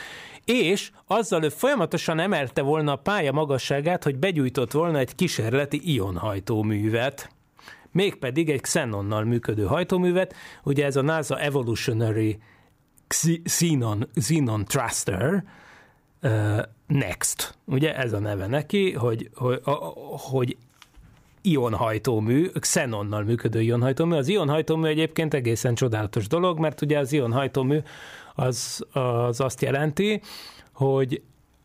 [0.46, 7.30] és azzal ő folyamatosan emelte volna a pálya magasságát, hogy begyújtott volna egy kísérleti ionhajtóművet,
[7.92, 12.40] mégpedig egy Xenonnal működő hajtóművet, ugye ez a NASA Evolutionary
[13.44, 15.44] Xenon, Xenon Thruster,
[16.22, 19.72] uh, Next, ugye ez a neve neki, hogy, hogy, a,
[20.18, 20.58] hogy
[21.42, 24.16] ionhajtómű, Xenonnal működő ionhajtómű.
[24.16, 27.78] Az ionhajtómű egyébként egészen csodálatos dolog, mert ugye az ionhajtómű
[28.36, 30.22] az, az azt jelenti,
[30.74, 31.22] hogy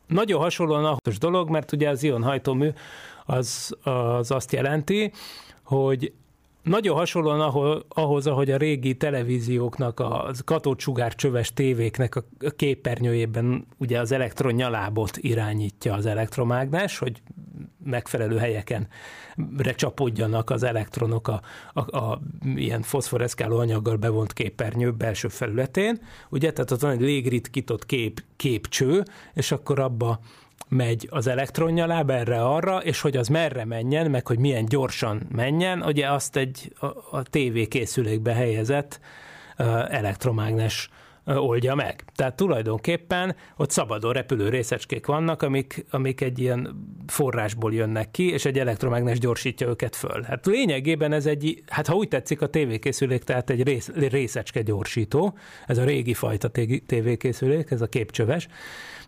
[0.06, 2.68] nagyon hasonlóan ahhoz dolog, mert ugye az ionhajtómű
[3.24, 5.12] az, az azt jelenti,
[5.64, 6.12] hogy
[6.62, 12.24] nagyon hasonlóan ahol, ahhoz, ahogy a régi televízióknak, a katócsugár csöves tévéknek a
[12.56, 17.22] képernyőjében ugye az elektron nyalábot irányítja az elektromágnes, hogy
[17.84, 18.88] megfelelő helyeken
[19.74, 21.40] csapódjanak az elektronok a,
[21.72, 22.20] a, a
[22.54, 29.02] ilyen foszforeszkáló anyaggal bevont képernyő belső felületén, ugye, tehát ott van egy légritkított kép, képcső,
[29.34, 30.20] és akkor abba
[30.68, 36.10] megy az elektronnyaláb erre-arra, és hogy az merre menjen, meg hogy milyen gyorsan menjen, ugye
[36.10, 39.00] azt egy a, a TV készülékbe helyezett
[39.88, 40.90] elektromágnes
[41.36, 42.04] oldja meg.
[42.14, 48.44] Tehát tulajdonképpen ott szabadon repülő részecskék vannak, amik, amik egy ilyen forrásból jönnek ki, és
[48.44, 50.22] egy elektromágnes gyorsítja őket föl.
[50.22, 55.34] Hát lényegében ez egy, hát ha úgy tetszik, a tévékészülék, tehát egy rész, részecske gyorsító,
[55.66, 56.50] ez a régi fajta
[56.86, 58.48] tévékészülék, ez a képcsöves,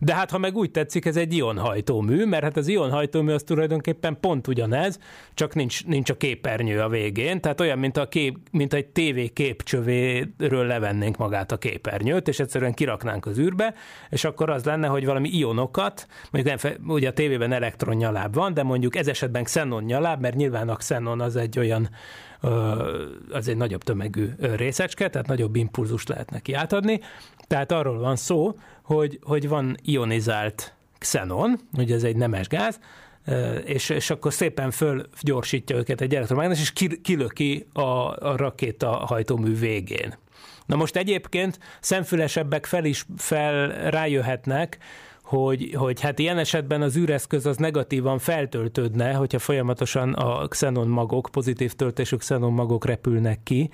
[0.02, 4.16] de hát ha meg úgy tetszik, ez egy ionhajtómű, mert hát az ionhajtómű az tulajdonképpen
[4.20, 4.98] pont ugyanez,
[5.34, 9.32] csak nincs, nincs a képernyő a végén, tehát olyan, mint, a kép, mint egy TV
[9.32, 13.74] képcsövéről levennénk magát a képernyőt, és egyszerűen kiraknánk az űrbe,
[14.10, 18.62] és akkor az lenne, hogy valami ionokat, mondjuk nem, ugye a tévében elektronnyaláb van, de
[18.62, 21.88] mondjuk ez esetben xenon nyaláb, mert nyilván a xenon az egy olyan
[23.31, 27.00] az egy nagyobb tömegű részecske, tehát nagyobb impulzust lehet neki átadni.
[27.46, 32.79] Tehát arról van szó, hogy, hogy van ionizált xenon, ugye ez egy nemes gáz,
[33.64, 36.72] és, és akkor szépen fölgyorsítja őket egy elektromágnes, és
[37.03, 40.14] kilöki a, a rakéta hajtómű végén.
[40.66, 44.79] Na most egyébként szemfülesebbek fel is fel rájöhetnek,
[45.30, 51.28] hogy, hogy hát ilyen esetben az űreszköz az negatívan feltöltődne, hogyha folyamatosan a xenon magok,
[51.32, 53.70] pozitív töltésű xenon magok repülnek ki,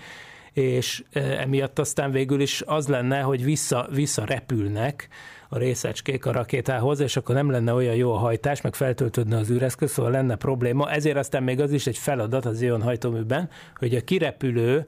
[0.52, 5.08] és emiatt aztán végül is az lenne, hogy vissza, vissza repülnek
[5.48, 9.50] a részecskék a rakétához, és akkor nem lenne olyan jó a hajtás, meg feltöltődne az
[9.50, 10.90] űreszköz, szóval lenne probléma.
[10.90, 14.86] Ezért aztán még az is egy feladat az ion hajtóműben, hogy a kirepülő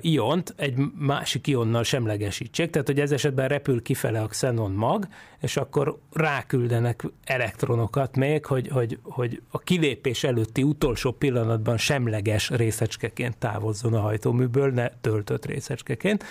[0.00, 5.08] iont egy másik ionnal semlegesítsék, tehát hogy ez esetben repül kifele a xenon mag,
[5.40, 13.36] és akkor ráküldenek elektronokat még, hogy, hogy, hogy a kilépés előtti utolsó pillanatban semleges részecskeként
[13.36, 16.24] távozzon a hajtóműből, ne töltött részecskeként.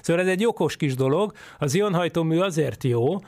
[0.00, 1.32] Szóval ez egy okos kis dolog.
[1.58, 3.18] Az ionhajtómű azért jó,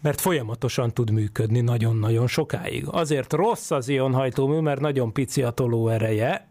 [0.00, 2.84] mert folyamatosan tud működni nagyon-nagyon sokáig.
[2.86, 6.48] Azért rossz az ionhajtómű, mert nagyon pici a tolóereje,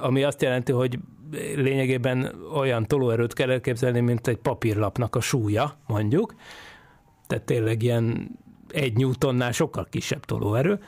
[0.00, 0.98] ami azt jelenti, hogy
[1.54, 6.34] lényegében olyan tolóerőt kell elképzelni, mint egy papírlapnak a súlya, mondjuk.
[7.26, 8.30] Tehát tényleg ilyen
[8.68, 10.80] egy newtonnál sokkal kisebb tolóerő,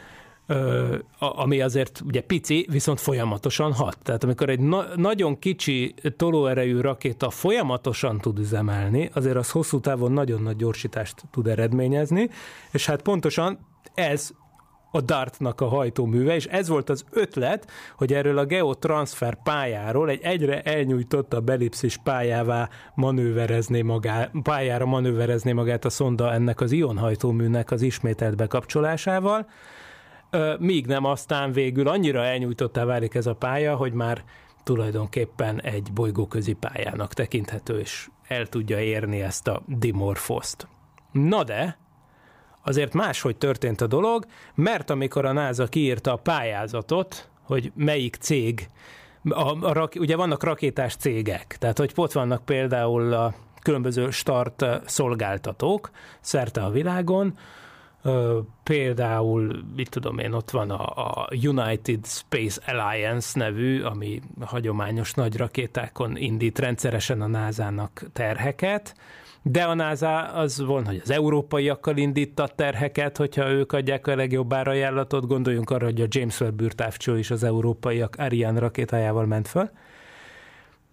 [1.18, 3.98] ami azért ugye pici, viszont folyamatosan hat.
[4.02, 10.12] Tehát amikor egy na- nagyon kicsi tolóerejű rakéta folyamatosan tud üzemelni, azért az hosszú távon
[10.12, 12.28] nagyon nagy gyorsítást tud eredményezni,
[12.72, 13.58] és hát pontosan
[13.94, 14.30] ez
[14.94, 20.20] a DART-nak a hajtóműve, és ez volt az ötlet, hogy erről a geotransfer pályáról egy
[20.22, 27.82] egyre elnyújtottabb ellipszis pályává manőverezné magát, pályára manőverezné magát a szonda ennek az ionhajtóműnek az
[27.82, 29.46] ismételt bekapcsolásával,
[30.58, 34.24] míg nem aztán végül annyira elnyújtottá válik ez a pálya, hogy már
[34.62, 40.66] tulajdonképpen egy bolygóközi pályának tekinthető, és el tudja érni ezt a dimorfoszt.
[41.12, 41.78] Na de,
[42.62, 48.68] azért máshogy történt a dolog, mert amikor a NASA kiírta a pályázatot, hogy melyik cég,
[49.28, 55.90] a, a, ugye vannak rakétás cégek, tehát hogy ott vannak például a különböző start szolgáltatók
[56.20, 57.38] szerte a világon,
[58.62, 65.36] például, mit tudom én, ott van a, a United Space Alliance nevű, ami hagyományos nagy
[65.36, 68.94] rakétákon indít rendszeresen a NASA-nak terheket,
[69.42, 74.52] de a NASA az volna, hogy az európaiakkal indítta terheket, hogyha ők adják a legjobb
[74.52, 79.70] árajánlatot, gondoljunk arra, hogy a James Webb űrtávcső is az európaiak Ariane rakétájával ment föl.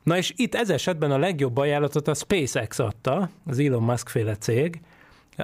[0.03, 4.35] Na és itt ez esetben a legjobb ajánlatot a SpaceX adta, az Elon Musk féle
[4.35, 4.81] cég,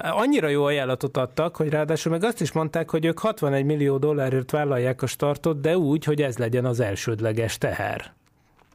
[0.02, 4.50] Annyira jó ajánlatot adtak, hogy ráadásul meg azt is mondták, hogy ők 61 millió dollárért
[4.50, 8.14] vállalják a startot, de úgy, hogy ez legyen az elsődleges teher.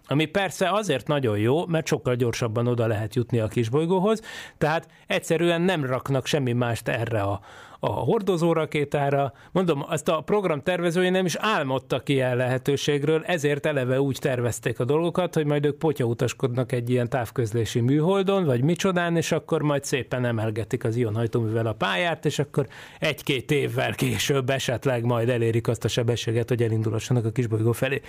[0.08, 4.22] Ami persze azért nagyon jó, mert sokkal gyorsabban oda lehet jutni a kisbolygóhoz,
[4.58, 7.40] tehát egyszerűen nem raknak semmi mást erre a,
[7.84, 9.34] a hordozó rakétára.
[9.52, 14.86] Mondom, azt a program tervezői nem is álmodtak ilyen lehetőségről, ezért eleve úgy tervezték a
[14.86, 20.26] dolgokat, hogy majd ők potyautaskodnak egy ilyen távközlési műholdon, vagy micsodán, és akkor majd szépen
[20.26, 22.68] emelgetik az ionhajtóművel a pályát, és akkor
[23.00, 28.02] egy-két évvel később esetleg majd elérik azt a sebességet, hogy elindulassanak a kisbolygó felé.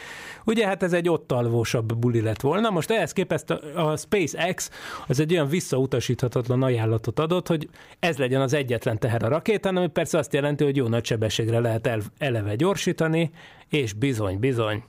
[0.44, 2.70] Ugye hát ez egy ott alvósabb buli lett volna.
[2.70, 4.70] Most ehhez képest a, SpaceX
[5.08, 9.76] az egy olyan visszautasíthatatlan ajánlatot adott, hogy ez legyen az egyetlen teher a rakét, rakétán,
[9.76, 13.30] ami persze azt jelenti, hogy jó nagy sebességre lehet el, eleve gyorsítani,
[13.68, 14.82] és bizony, bizony,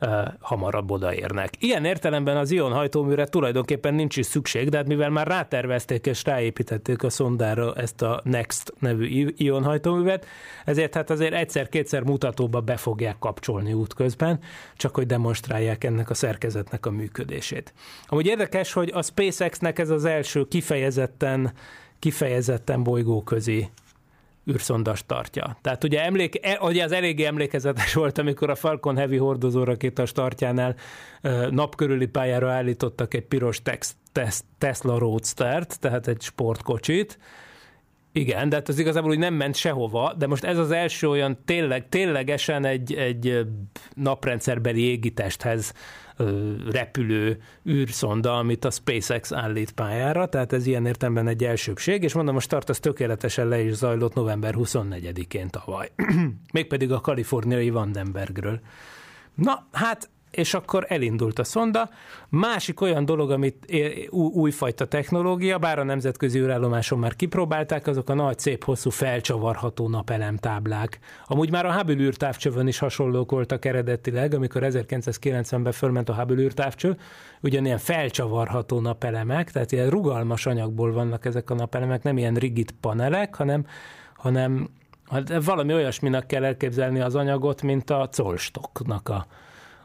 [0.00, 1.50] uh, hamarabb odaérnek.
[1.58, 6.24] Ilyen értelemben az ion hajtóműre tulajdonképpen nincs is szükség, de hát mivel már rátervezték és
[6.24, 10.26] ráépítették a szondára ezt a Next nevű ion hajtóművet,
[10.64, 14.38] ezért hát azért egyszer-kétszer mutatóba be fogják kapcsolni útközben,
[14.76, 17.72] csak hogy demonstrálják ennek a szerkezetnek a működését.
[18.06, 21.52] Amúgy érdekes, hogy a SpaceX-nek ez az első kifejezetten
[22.00, 23.70] kifejezetten bolygóközi
[24.50, 25.58] űrszondas tartja.
[25.60, 30.06] Tehát ugye, emlék, e, ugye az eléggé emlékezetes volt, amikor a Falcon Heavy hordozó rakéta
[30.06, 30.74] startjánál
[31.50, 33.94] napkörüli pályára állítottak egy piros text,
[34.58, 37.18] Tesla Roadster-t, tehát egy sportkocsit,
[38.12, 41.38] igen, de hát az igazából úgy nem ment sehova, de most ez az első olyan
[41.44, 43.46] tényleg, ténylegesen egy, egy
[43.94, 45.72] naprendszerbeli égitesthez
[46.70, 52.36] repülő űrszonda, amit a SpaceX állít pályára, tehát ez ilyen értelemben egy elsőbség, és mondom,
[52.36, 55.90] a start az tökéletesen le is zajlott november 24-én tavaly.
[56.52, 58.60] Mégpedig a kaliforniai Vandenbergről.
[59.34, 61.90] Na, hát és akkor elindult a szonda.
[62.28, 63.72] Másik olyan dolog, amit
[64.10, 70.98] újfajta technológia, bár a nemzetközi űrállomáson már kipróbálták, azok a nagy, szép, hosszú, felcsavarható napelemtáblák.
[71.26, 76.96] Amúgy már a Hubble űrtávcsövön is hasonlók voltak eredetileg, amikor 1990-ben fölment a Hubble űrtávcső,
[77.40, 83.34] ugyanilyen felcsavarható napelemek, tehát ilyen rugalmas anyagból vannak ezek a napelemek, nem ilyen rigid panelek,
[83.34, 83.66] hanem,
[84.16, 84.68] hanem
[85.10, 89.26] hát valami olyasminak kell elképzelni az anyagot, mint a colstoknak a,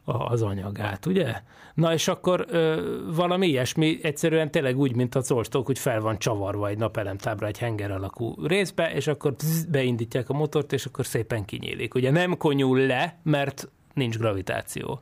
[0.05, 1.33] az anyagát, ugye?
[1.73, 2.81] Na és akkor ö,
[3.15, 7.57] valami ilyesmi, egyszerűen tényleg úgy, mint a colstok, hogy fel van csavarva egy napelemtábra egy
[7.57, 11.93] henger alakú részbe, és akkor bzz, beindítják a motort, és akkor szépen kinyílik.
[11.93, 15.01] Ugye nem konyul le, mert nincs gravitáció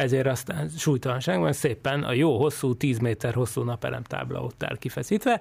[0.00, 5.40] ezért aztán súlytalanságban szépen a jó hosszú, 10 méter hosszú napelemtábla ott áll kifeszítve.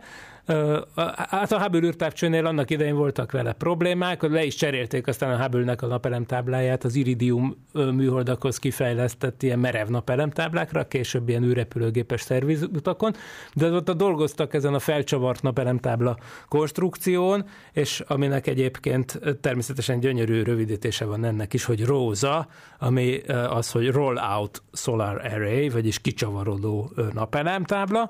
[1.16, 5.82] Hát a Hubble űrtávcsőnél annak idején voltak vele problémák, le is cserélték aztán a Hubble-nek
[5.82, 13.14] a napelemtábláját az Iridium műholdakhoz kifejlesztett ilyen merev napelemtáblákra, később ilyen űrrepülőgépes szervizutakon,
[13.54, 16.18] de ott dolgoztak ezen a felcsavart napelemtábla
[16.48, 22.48] konstrukción, és aminek egyébként természetesen gyönyörű rövidítése van ennek is, hogy ROSA,
[22.80, 28.10] ami az, hogy Roll Out Solar Array, vagyis kicsavarodó napelemtábla,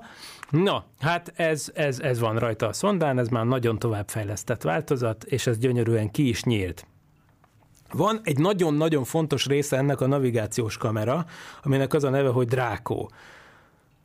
[0.50, 5.46] Na, hát ez, ez, ez van rajta a szondán, ez már nagyon továbbfejlesztett változat, és
[5.46, 6.86] ez gyönyörűen ki is nyílt.
[7.92, 11.26] Van egy nagyon-nagyon fontos része ennek a navigációs kamera,
[11.62, 13.06] aminek az a neve, hogy Draco.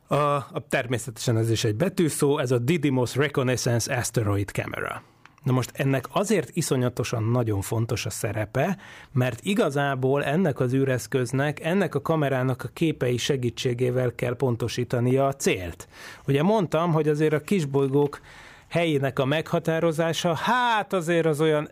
[0.06, 5.02] A, a, természetesen ez is egy betűszó, ez a Didymos Reconnaissance Asteroid Camera.
[5.46, 8.78] Na most ennek azért iszonyatosan nagyon fontos a szerepe,
[9.12, 15.88] mert igazából ennek az űreszköznek, ennek a kamerának a képei segítségével kell pontosítania a célt.
[16.26, 18.20] Ugye mondtam, hogy azért a kisbolygók
[18.68, 21.70] helyének a meghatározása, hát azért az olyan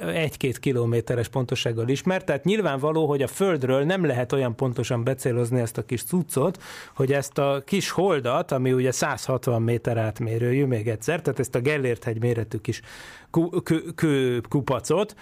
[0.00, 5.78] egy-két kilométeres pontosággal ismert, tehát nyilvánvaló, hogy a Földről nem lehet olyan pontosan becélozni ezt
[5.78, 6.62] a kis cuccot,
[6.94, 11.60] hogy ezt a kis holdat, ami ugye 160 méter átmérőjű még egyszer, tehát ezt a
[11.60, 12.80] Gellért hegy méretű kis
[14.48, 15.14] kupacot,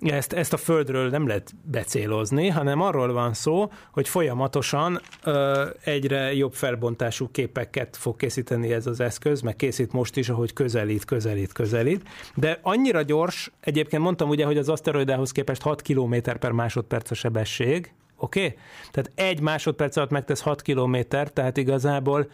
[0.00, 6.34] ezt, ezt a földről nem lehet becélozni, hanem arról van szó, hogy folyamatosan ö, egyre
[6.34, 11.52] jobb felbontású képeket fog készíteni ez az eszköz, meg készít most is, ahogy közelít, közelít,
[11.52, 12.08] közelít.
[12.34, 17.14] De annyira gyors, egyébként mondtam ugye, hogy az aszteroidához képest 6 km per másodperc a
[17.14, 18.44] sebesség, oké?
[18.44, 18.58] Okay?
[18.90, 22.30] Tehát egy másodperc alatt megtesz 6 km, tehát igazából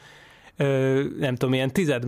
[0.57, 2.05] ö, nem tudom, ilyen tized,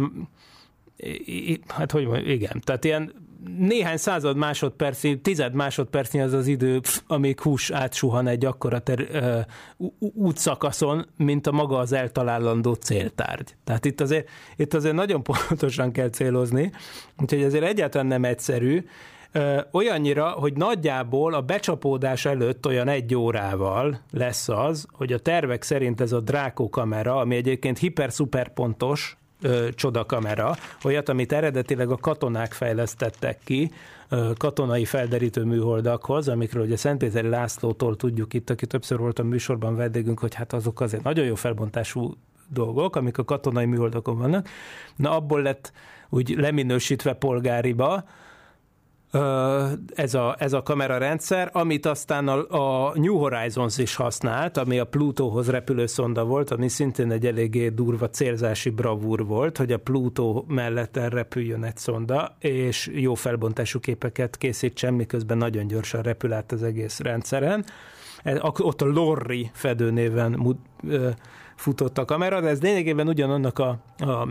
[1.67, 3.13] hát hogy mondjam, igen, tehát ilyen
[3.59, 9.07] néhány század másodpercnyi, tized másodpercnyi az az idő, pff, amíg hús átsuhan egy akkora ter,
[9.11, 9.39] ö,
[9.99, 13.57] útszakaszon, mint a maga az eltalálandó céltárgy.
[13.65, 16.73] Tehát itt azért, itt azért nagyon pontosan kell célozni,
[17.19, 18.85] úgyhogy ezért egyáltalán nem egyszerű,
[19.33, 25.63] Ö, olyannyira, hogy nagyjából a becsapódás előtt olyan egy órával lesz az, hogy a tervek
[25.63, 31.97] szerint ez a Draco kamera, ami egyébként hiper-szuper pontos, ö, csodakamera, olyat, amit eredetileg a
[31.97, 33.71] katonák fejlesztettek ki,
[34.09, 39.77] ö, katonai felderítő műholdakhoz, amikről ugye Szentpéteri Lászlótól tudjuk itt, aki többször volt a műsorban
[39.77, 42.17] vendégünk, hogy hát azok azért nagyon jó felbontású
[42.49, 44.49] dolgok, amik a katonai műholdakon vannak.
[44.97, 45.73] Na abból lett
[46.09, 48.05] úgy leminősítve polgáriba,
[49.95, 54.85] ez a, ez a kamerarendszer, amit aztán a, a New Horizons is használt, ami a
[54.85, 60.45] Plutóhoz repülő szonda volt, ami szintén egy eléggé durva célzási bravúr volt, hogy a Plutó
[60.49, 66.63] mellett elrepüljön egy szonda, és jó felbontású képeket készítsen, miközben nagyon gyorsan repül át az
[66.63, 67.65] egész rendszeren.
[68.41, 70.59] Ott a Lorry fedőnéven
[71.59, 74.29] futott a kamera, de ez lényegében ugyanannak a, a, a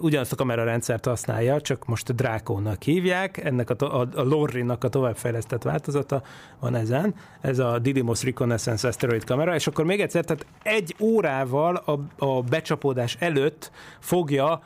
[0.00, 4.88] ugyanazt a kamerarendszert használja, csak most a Drákónak hívják, ennek a, a, a Lorry-nak a
[4.88, 6.22] továbbfejlesztett változata
[6.60, 11.76] van ezen, ez a Didymos Reconnaissance Asteroid kamera, és akkor még egyszer, tehát egy órával
[11.76, 14.62] a, a becsapódás előtt fogja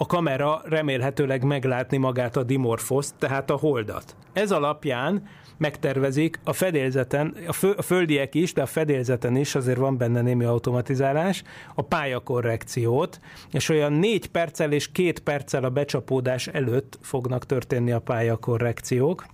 [0.00, 4.16] a kamera remélhetőleg meglátni magát a dimorfoszt, tehát a holdat.
[4.32, 5.22] Ez alapján
[5.56, 10.20] megtervezik a fedélzeten, a, fő, a földiek is, de a fedélzeten is azért van benne
[10.20, 11.42] némi automatizálás,
[11.74, 13.20] a pályakorrekciót,
[13.52, 19.26] és olyan négy perccel és két perccel a becsapódás előtt fognak történni a pályakorrekciók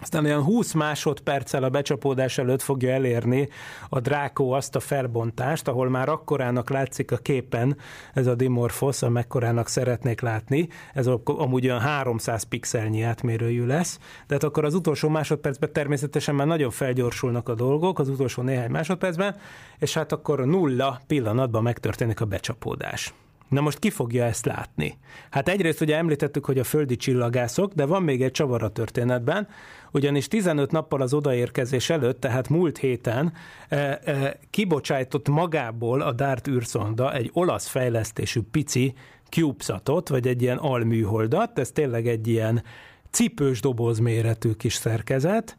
[0.00, 3.48] aztán olyan 20 másodperccel a becsapódás előtt fogja elérni
[3.88, 7.76] a Drákó azt a felbontást, ahol már akkorának látszik a képen
[8.14, 10.68] ez a dimorfosz, amekkorának szeretnék látni.
[10.94, 16.46] Ez amúgy olyan 300 pixelnyi átmérőjű lesz, de hát akkor az utolsó másodpercben természetesen már
[16.46, 19.36] nagyon felgyorsulnak a dolgok, az utolsó néhány másodpercben,
[19.78, 23.14] és hát akkor nulla pillanatban megtörténik a becsapódás.
[23.48, 24.98] Na most ki fogja ezt látni?
[25.30, 29.48] Hát egyrészt ugye említettük, hogy a földi csillagászok, de van még egy csavar a történetben,
[29.92, 33.32] ugyanis 15 nappal az odaérkezés előtt, tehát múlt héten
[33.68, 38.94] e, e, kibocsájtott magából a DART űrszonda egy olasz fejlesztésű pici
[39.28, 42.62] CubeSatot, vagy egy ilyen alműholdat, ez tényleg egy ilyen
[43.10, 45.56] cipős doboz méretű kis szerkezet,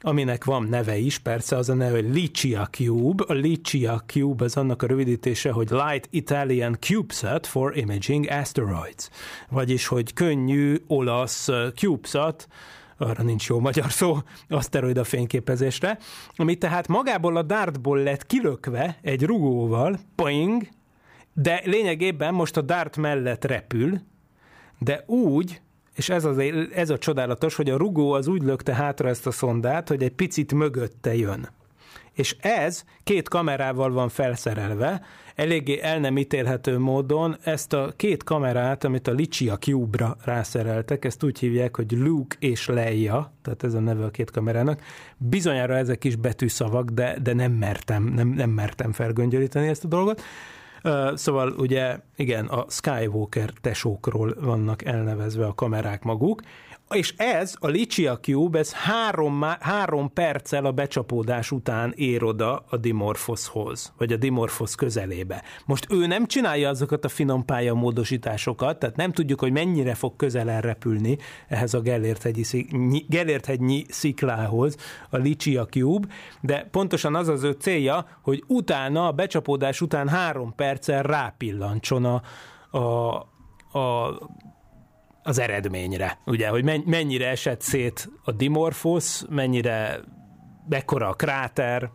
[0.00, 3.24] aminek van neve is, persze az a neve, Licia Cube.
[3.26, 9.08] A Licia Cube az annak a rövidítése, hogy Light Italian CubeSat for Imaging Asteroids.
[9.48, 12.48] Vagyis, hogy könnyű olasz CubeSat,
[12.96, 15.98] arra nincs jó magyar szó, aszteroida fényképezésre,
[16.36, 20.68] ami tehát magából a dartból lett kilökve egy rugóval, poing,
[21.32, 24.00] de lényegében most a dart mellett repül,
[24.78, 25.60] de úgy,
[25.94, 26.38] és ez, az,
[26.74, 30.12] ez a csodálatos, hogy a rugó az úgy lökte hátra ezt a szondát, hogy egy
[30.12, 31.48] picit mögötte jön.
[32.12, 35.02] És ez két kamerával van felszerelve,
[35.34, 41.22] eléggé el nem ítélhető módon ezt a két kamerát, amit a Licia Cube-ra rászereltek, ezt
[41.22, 44.82] úgy hívják, hogy Luke és Leia, tehát ez a neve a két kamerának.
[45.16, 50.22] Bizonyára ezek is betűszavak, de, de nem mertem, nem, nem mertem felgöngyölíteni ezt a dolgot.
[51.14, 56.42] Szóval ugye igen, a Skywalker tesókról vannak elnevezve a kamerák maguk,
[56.94, 62.76] és ez, a Licia Cube, ez három, három perccel a becsapódás után ér oda a
[62.76, 65.42] Dimorphoshoz, vagy a Dimorphos közelébe.
[65.66, 70.16] Most ő nem csinálja azokat a finom pálya módosításokat, tehát nem tudjuk, hogy mennyire fog
[70.16, 71.18] közel elrepülni
[71.48, 74.76] ehhez a Gellért-hegyi, sziklához
[75.10, 76.08] a Licia Cube,
[76.40, 82.22] de pontosan az az ő célja, hogy utána, a becsapódás után három perccel rápillantson a,
[82.78, 83.14] a,
[83.78, 84.18] a
[85.22, 90.00] az eredményre, ugye, hogy mennyire esett szét a Dimorphos, mennyire,
[90.68, 91.90] mekkora a kráter,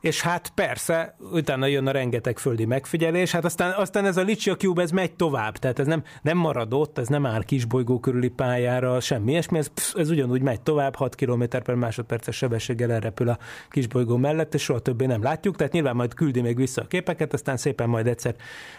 [0.00, 4.56] és hát persze, utána jön a rengeteg földi megfigyelés, hát aztán, aztán ez a Licia
[4.56, 9.00] Cube, ez megy tovább, tehát ez nem, nem marad ez nem áll kisbolygó körüli pályára,
[9.00, 13.38] semmi ilyesmi, ez, pff, ez ugyanúgy megy tovább, 6 km per másodperces sebességgel elrepül a
[13.70, 17.32] kisbolygó mellett, és soha többé nem látjuk, tehát nyilván majd küldi még vissza a képeket,
[17.32, 18.34] aztán szépen majd egyszer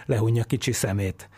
[0.06, 1.30] lehunja kicsi szemét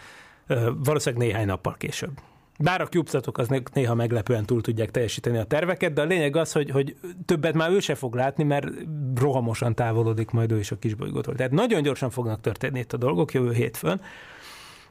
[0.84, 2.12] valószínűleg néhány nappal később.
[2.60, 6.51] Bár a CubeSatok az néha meglepően túl tudják teljesíteni a terveket, de a lényeg az,
[6.51, 6.95] hogy, hogy
[7.26, 8.68] többet már ő se fog látni, mert
[9.16, 11.36] rohamosan távolodik majd ő is a kisbolygótól.
[11.36, 14.01] Tehát nagyon gyorsan fognak történni itt a dolgok jövő hétfőn.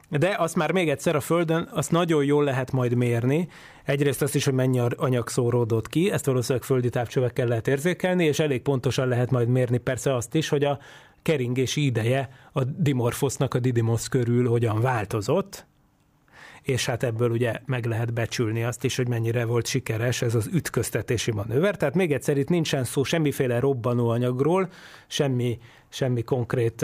[0.09, 3.49] De azt már még egyszer a Földön, azt nagyon jól lehet majd mérni.
[3.85, 8.39] Egyrészt azt is, hogy mennyi anyag szóródott ki, ezt valószínűleg földi távcsövekkel lehet érzékelni, és
[8.39, 10.79] elég pontosan lehet majd mérni persze azt is, hogy a
[11.23, 15.67] keringési ideje a Dimorphosnak a Didymos körül hogyan változott,
[16.63, 20.49] és hát ebből ugye meg lehet becsülni azt is, hogy mennyire volt sikeres ez az
[20.53, 21.77] ütköztetési manőver.
[21.77, 24.69] Tehát még egyszer itt nincsen szó semmiféle robbanóanyagról,
[25.07, 25.59] semmi,
[25.89, 26.83] semmi konkrét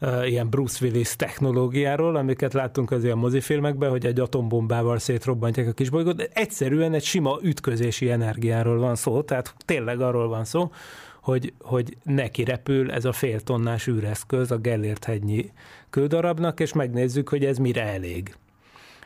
[0.00, 5.72] uh, ilyen Bruce Willis technológiáról, amiket láttunk az ilyen mozifilmekben, hogy egy atombombával szétrobbantják a
[5.72, 10.70] kisbolygót, de egyszerűen egy sima ütközési energiáról van szó, tehát tényleg arról van szó,
[11.26, 15.52] hogy, hogy neki repül ez a fél tonnás űreszköz a Gellért hegynyi
[15.90, 18.34] kődarabnak, és megnézzük, hogy ez mire elég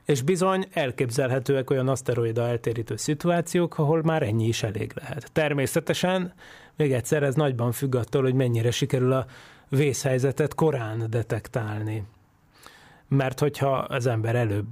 [0.04, 5.32] és bizony elképzelhetőek olyan aszteroida eltérítő szituációk, ahol már ennyi is elég lehet.
[5.32, 6.32] Természetesen,
[6.76, 9.26] még egyszer, ez nagyban függ attól, hogy mennyire sikerül a
[9.68, 12.04] vészhelyzetet korán detektálni.
[13.08, 14.66] Mert hogyha az ember előbb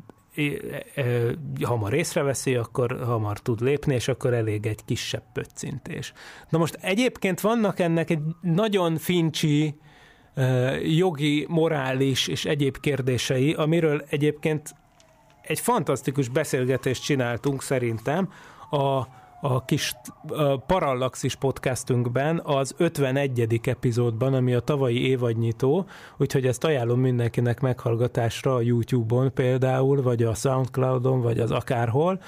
[1.63, 6.13] hamar észreveszi, akkor hamar tud lépni, és akkor elég egy kisebb pöccintés.
[6.49, 9.75] Na most egyébként vannak ennek egy nagyon fincsi
[10.83, 14.75] jogi, morális és egyéb kérdései, amiről egyébként
[15.43, 18.33] egy fantasztikus beszélgetést csináltunk szerintem
[18.71, 19.03] a
[19.41, 19.95] a kis
[20.67, 23.61] Parallaxis podcastünkben az 51.
[23.65, 25.87] epizódban, ami a tavalyi évadnyitó,
[26.17, 32.21] úgyhogy ezt ajánlom mindenkinek meghallgatásra a YouTube-on például, vagy a Soundcloud-on, vagy az akárhol.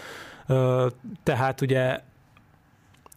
[1.23, 2.01] Tehát ugye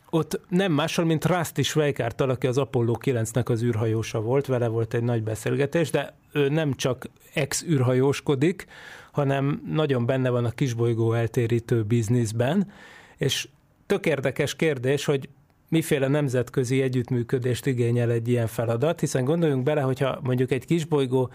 [0.09, 4.93] ott nem mással, mint Rusty Schweikart, aki az Apollo 9-nek az űrhajósa volt, vele volt
[4.93, 8.65] egy nagy beszélgetés, de ő nem csak ex-űrhajóskodik,
[9.11, 12.71] hanem nagyon benne van a kisbolygó eltérítő bizniszben,
[13.17, 13.47] és
[13.85, 15.29] tök érdekes kérdés, hogy
[15.73, 21.29] miféle nemzetközi együttműködést igényel egy ilyen feladat, hiszen gondoljunk bele, hogyha mondjuk egy kisbolygó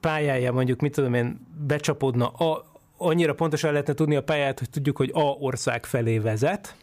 [0.00, 2.64] pályája, mondjuk mit tudom én, becsapódna, a,
[2.96, 6.76] annyira pontosan lehetne tudni a pályát, hogy tudjuk, hogy A ország felé vezet,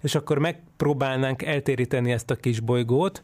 [0.00, 3.22] és akkor megpróbálnánk eltéríteni ezt a kisbolygót,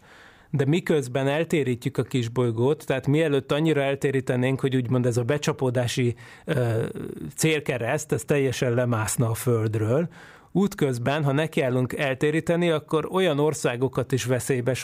[0.51, 6.15] de miközben eltérítjük a kisbolygót, tehát mielőtt annyira eltérítenénk, hogy úgymond ez a becsapódási
[6.45, 6.87] ö,
[7.37, 10.09] célkereszt, ez teljesen lemászna a Földről,
[10.57, 14.75] útközben, ha nekiállunk eltéríteni, akkor olyan országokat is veszélybe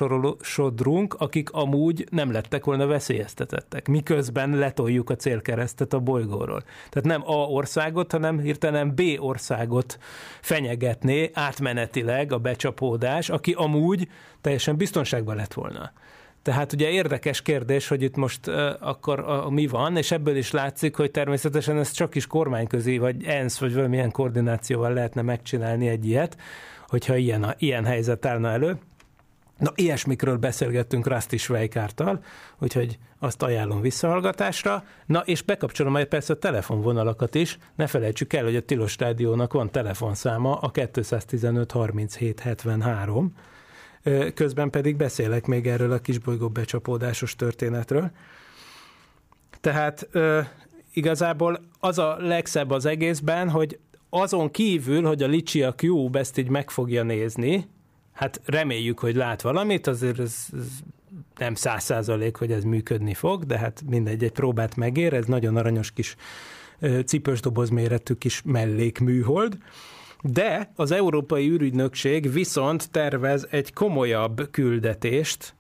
[0.41, 3.89] sodrunk, akik amúgy nem lettek volna veszélyeztetettek.
[3.89, 6.63] Miközben letoljuk a célkeresztet a bolygóról.
[6.89, 9.99] Tehát nem A országot, hanem hirtelen B országot
[10.41, 14.09] fenyegetné átmenetileg a becsapódás, aki amúgy
[14.41, 15.93] teljesen biztonságban lett volna.
[16.43, 20.51] Tehát ugye érdekes kérdés, hogy itt most uh, akkor a, mi van, és ebből is
[20.51, 26.07] látszik, hogy természetesen ez csak is kormányközi, vagy ENSZ, vagy valamilyen koordinációval lehetne megcsinálni egy
[26.07, 26.37] ilyet,
[26.89, 28.79] hogyha ilyen, a, ilyen helyzet állna elő.
[29.59, 32.25] Na, ilyesmikről beszélgettünk Rusty Schweikártal,
[32.59, 34.85] úgyhogy azt ajánlom visszahallgatásra.
[35.07, 37.59] Na, és bekapcsolom majd persze a telefonvonalakat is.
[37.75, 43.35] Ne felejtsük el, hogy a Tilos Rádiónak van telefonszáma, a 215 37 73
[44.35, 48.11] közben pedig beszélek még erről a kisbolygó becsapódásos történetről.
[49.61, 50.09] Tehát
[50.93, 53.79] igazából az a legszebb az egészben, hogy
[54.11, 57.69] azon kívül, hogy a Licia Cube ezt így meg fogja nézni,
[58.13, 60.69] hát reméljük, hogy lát valamit, azért ez, ez
[61.37, 65.57] nem száz százalék, hogy ez működni fog, de hát mindegy, egy próbát megér, ez nagyon
[65.57, 66.17] aranyos kis
[67.07, 69.59] cipős doboz méretű kis mellékműhold.
[70.23, 75.55] De az Európai űrügynökség viszont tervez egy komolyabb küldetést,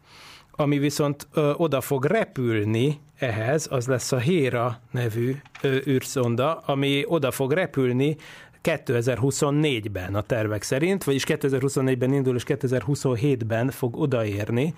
[0.50, 7.04] ami viszont ö, oda fog repülni ehhez, az lesz a Héra nevű ö, űrszonda, ami
[7.06, 8.16] oda fog repülni
[8.62, 14.74] 2024-ben a tervek szerint, vagyis 2024-ben indul, és 2027-ben fog odaérni.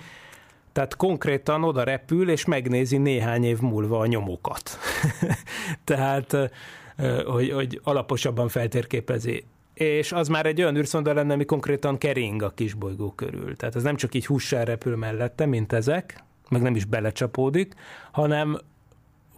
[0.72, 4.78] Tehát konkrétan oda repül, és megnézi néhány év múlva a nyomokat.
[5.84, 6.36] Tehát,
[7.24, 9.44] hogy, hogy alaposabban feltérképezi
[9.74, 13.56] és az már egy olyan űrszonda lenne, ami konkrétan kering a kisbolygó körül.
[13.56, 17.74] Tehát ez nem csak így hússal repül mellette, mint ezek, meg nem is belecsapódik,
[18.12, 18.58] hanem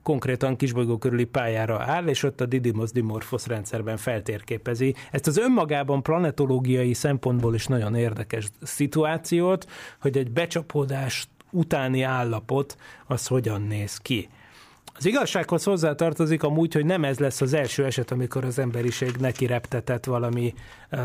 [0.02, 4.94] konkrétan kisbolygó körüli pályára áll, és ott a Didymos Dimorphos rendszerben feltérképezi.
[5.10, 9.66] Ezt az önmagában planetológiai szempontból is nagyon érdekes szituációt,
[10.00, 12.76] hogy egy becsapódás utáni állapot
[13.06, 14.28] az hogyan néz ki.
[15.04, 19.46] Az igazsághoz hozzátartozik amúgy, hogy nem ez lesz az első eset, amikor az emberiség neki
[19.46, 20.54] reptetett valami
[20.92, 21.00] uh,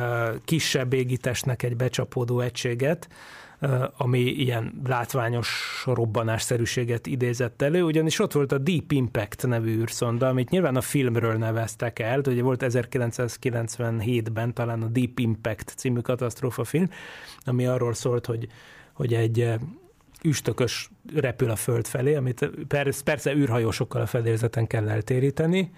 [0.45, 3.08] kisebb égitestnek egy becsapódó egységet,
[3.62, 10.28] uh, ami ilyen látványos robbanásszerűséget idézett elő, ugyanis ott volt a Deep Impact nevű űrszonda,
[10.28, 16.64] amit nyilván a filmről neveztek el, ugye volt 1997-ben talán a Deep Impact című katasztrófa
[16.64, 16.89] film,
[17.45, 18.47] ami arról szólt, hogy,
[18.93, 19.60] hogy egy
[20.24, 25.72] üstökös repül a föld felé, amit persze, persze űrhajósokkal a fedélzeten kell eltéríteni,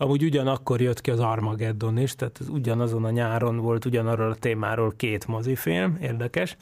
[0.00, 4.34] Amúgy ugyanakkor jött ki az Armageddon is, tehát ez ugyanazon a nyáron volt ugyanarról a
[4.34, 6.56] témáról két mozifilm, érdekes.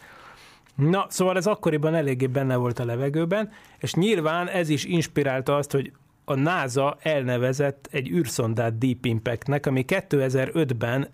[0.74, 5.72] Na, szóval ez akkoriban eléggé benne volt a levegőben, és nyilván ez is inspirálta azt,
[5.72, 5.92] hogy
[6.28, 11.08] a NASA elnevezett egy űrszondát Deep Impactnek, ami 2005-ben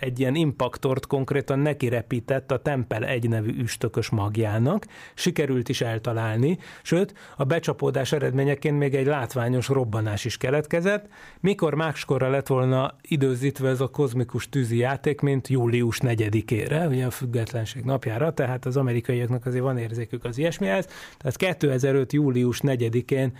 [0.00, 6.58] egy ilyen impaktort konkrétan neki repített a Tempel egy nevű üstökös magjának, sikerült is eltalálni,
[6.82, 11.08] sőt, a becsapódás eredményeként még egy látványos robbanás is keletkezett,
[11.40, 17.10] mikor máskorra lett volna időzítve ez a kozmikus tűzi játék, mint július 4-ére, ugye a
[17.10, 20.86] függetlenség napjára, tehát az amerikaiaknak azért van érzékük az ilyesmihez,
[21.16, 22.12] tehát 2005.
[22.12, 23.32] július 4-én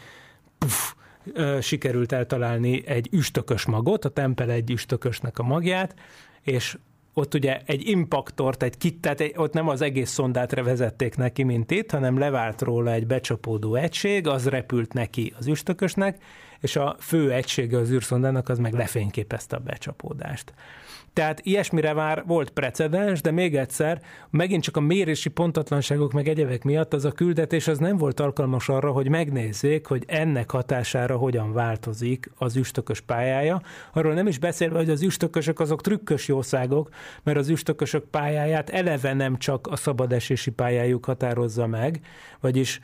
[0.59, 0.93] puff,
[1.61, 5.95] sikerült eltalálni egy üstökös magot, a Tempel egy üstökösnek a magját,
[6.43, 6.77] és
[7.15, 11.43] ott ugye egy impaktort, egy kit, tehát egy, ott nem az egész szondát vezették neki,
[11.43, 16.23] mint itt, hanem levált róla egy becsapódó egység, az repült neki az üstökösnek,
[16.61, 20.55] és a fő egysége az űrszondának az meg lefényképezte a becsapódást.
[21.13, 24.01] Tehát ilyesmire már volt precedens, de még egyszer,
[24.31, 28.69] megint csak a mérési pontatlanságok meg egyebek miatt az a küldetés az nem volt alkalmas
[28.69, 33.63] arra, hogy megnézzék, hogy ennek hatására hogyan változik az üstökös pályája.
[33.93, 36.89] Arról nem is beszélve, hogy az üstökösök azok trükkös jószágok,
[37.23, 42.01] mert az üstökösök pályáját eleve nem csak a szabadesési pályájuk határozza meg,
[42.41, 42.81] vagyis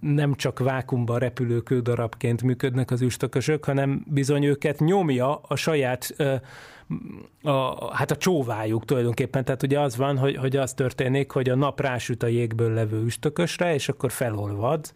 [0.00, 6.14] nem csak vákumban repülő kődarabként működnek az üstökösök, hanem bizony őket nyomja a saját
[7.42, 9.44] a, hát a csóvájuk tulajdonképpen.
[9.44, 13.04] Tehát ugye az van, hogy, hogy az történik, hogy a nap rásüt a jégből levő
[13.04, 14.92] üstökösre, és akkor felolvad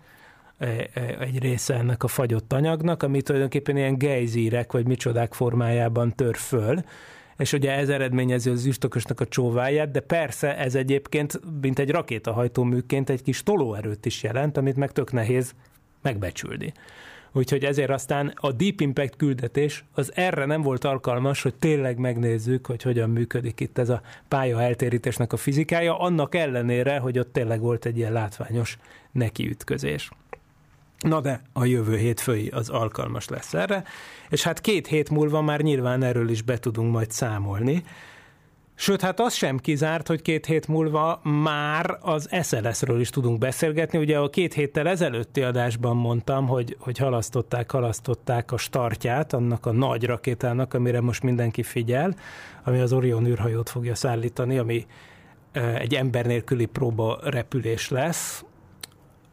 [0.59, 6.15] e, e, egy része ennek a fagyott anyagnak, ami tulajdonképpen ilyen gejzírek vagy micsodák formájában
[6.15, 6.85] tör föl,
[7.37, 13.11] és ugye ez eredményezi az üstökösnek a csóváját, de persze ez egyébként, mint egy rakétahajtóműként
[13.11, 15.55] egy kis tolóerőt is jelent, amit meg tök nehéz
[16.03, 16.73] megbecsülni.
[17.37, 22.67] Úgyhogy ezért aztán a Deep Impact küldetés az erre nem volt alkalmas, hogy tényleg megnézzük,
[22.67, 27.61] hogy hogyan működik itt ez a pálya eltérítésnek a fizikája, annak ellenére, hogy ott tényleg
[27.61, 28.79] volt egy ilyen látványos
[29.13, 30.11] nekiütközés.
[30.99, 33.85] Na de a jövő hétfői az alkalmas lesz erre,
[34.29, 37.85] és hát két hét múlva már nyilván erről is be tudunk majd számolni.
[38.77, 43.99] Sőt, hát az sem kizárt, hogy két hét múlva már az SLS-ről is tudunk beszélgetni.
[43.99, 49.73] Ugye a két héttel ezelőtti adásban mondtam, hogy, hogy halasztották, halasztották a startját annak a
[49.73, 52.15] nagy rakétának, amire most mindenki figyel,
[52.65, 54.87] ami az Orion űrhajót fogja szállítani, ami
[55.53, 58.45] egy ember nélküli próba repülés lesz.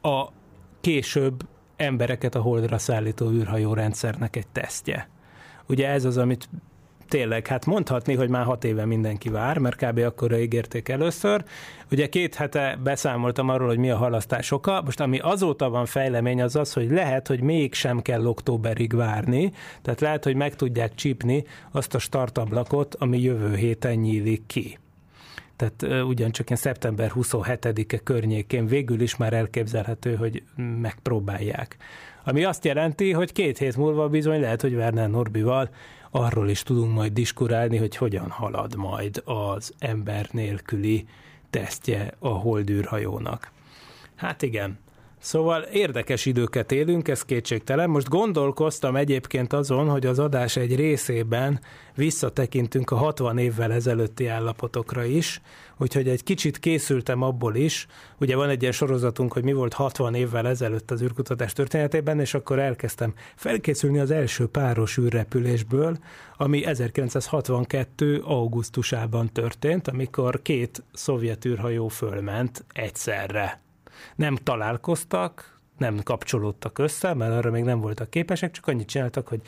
[0.02, 0.28] A
[0.82, 5.10] később embereket a holdra szállító űrhajó rendszernek egy tesztje.
[5.68, 6.50] Ugye ez az, amit
[7.12, 9.98] tényleg, hát mondhatni, hogy már hat éve mindenki vár, mert kb.
[9.98, 11.44] akkor ígérték először.
[11.92, 14.82] Ugye két hete beszámoltam arról, hogy mi a halasztás oka.
[14.82, 19.52] Most ami azóta van fejlemény, az az, hogy lehet, hogy mégsem kell októberig várni,
[19.82, 24.80] tehát lehet, hogy meg tudják csípni azt a startablakot, ami jövő héten nyílik ki
[25.56, 30.44] tehát ugyancsak ilyen szeptember 27-e környékén végül is már elképzelhető, hogy
[30.82, 31.78] megpróbálják.
[32.24, 35.70] Ami azt jelenti, hogy két hét múlva bizony lehet, hogy Werner Norbival
[36.12, 41.08] arról is tudunk majd diskurálni, hogy hogyan halad majd az ember nélküli
[41.50, 43.52] tesztje a holdűrhajónak.
[44.16, 44.80] Hát igen,
[45.24, 47.90] Szóval érdekes időket élünk, ez kétségtelen.
[47.90, 51.60] Most gondolkoztam egyébként azon, hogy az adás egy részében
[51.96, 55.42] visszatekintünk a 60 évvel ezelőtti állapotokra is,
[55.78, 57.88] úgyhogy egy kicsit készültem abból is.
[58.20, 62.34] Ugye van egy ilyen sorozatunk, hogy mi volt 60 évvel ezelőtt az űrkutatás történetében, és
[62.34, 65.98] akkor elkezdtem felkészülni az első páros űrrepülésből,
[66.38, 68.22] ami 1962.
[68.24, 73.62] augusztusában történt, amikor két szovjet űrhajó fölment egyszerre
[74.16, 79.42] nem találkoztak, nem kapcsolódtak össze, mert arra még nem voltak képesek, csak annyit csináltak, hogy,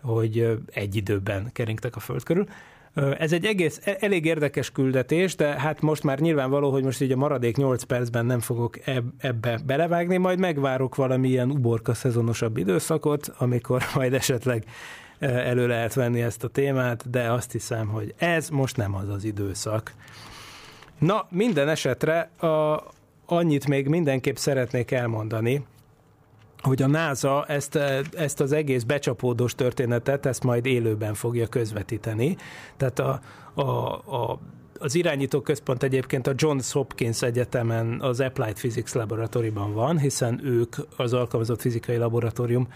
[0.00, 2.46] hogy egy időben keringtek a föld körül.
[3.18, 7.12] Ez egy egész, e, elég érdekes küldetés, de hát most már nyilvánvaló, hogy most így
[7.12, 8.78] a maradék 8 percben nem fogok
[9.18, 14.64] ebbe belevágni, majd megvárok valamilyen uborka szezonosabb időszakot, amikor majd esetleg
[15.18, 19.24] elő lehet venni ezt a témát, de azt hiszem, hogy ez most nem az az
[19.24, 19.92] időszak.
[20.98, 22.82] Na, minden esetre a,
[23.26, 25.64] annyit még mindenképp szeretnék elmondani,
[26.62, 27.76] hogy a NASA ezt,
[28.16, 32.36] ezt az egész becsapódós történetet, ezt majd élőben fogja közvetíteni.
[32.76, 33.20] Tehát a,
[33.54, 33.62] a,
[34.16, 34.38] a
[34.78, 40.76] az irányító központ egyébként a Johns Hopkins Egyetemen az Applied Physics Laboratoriumban van, hiszen ők
[40.96, 42.68] az alkalmazott fizikai laboratórium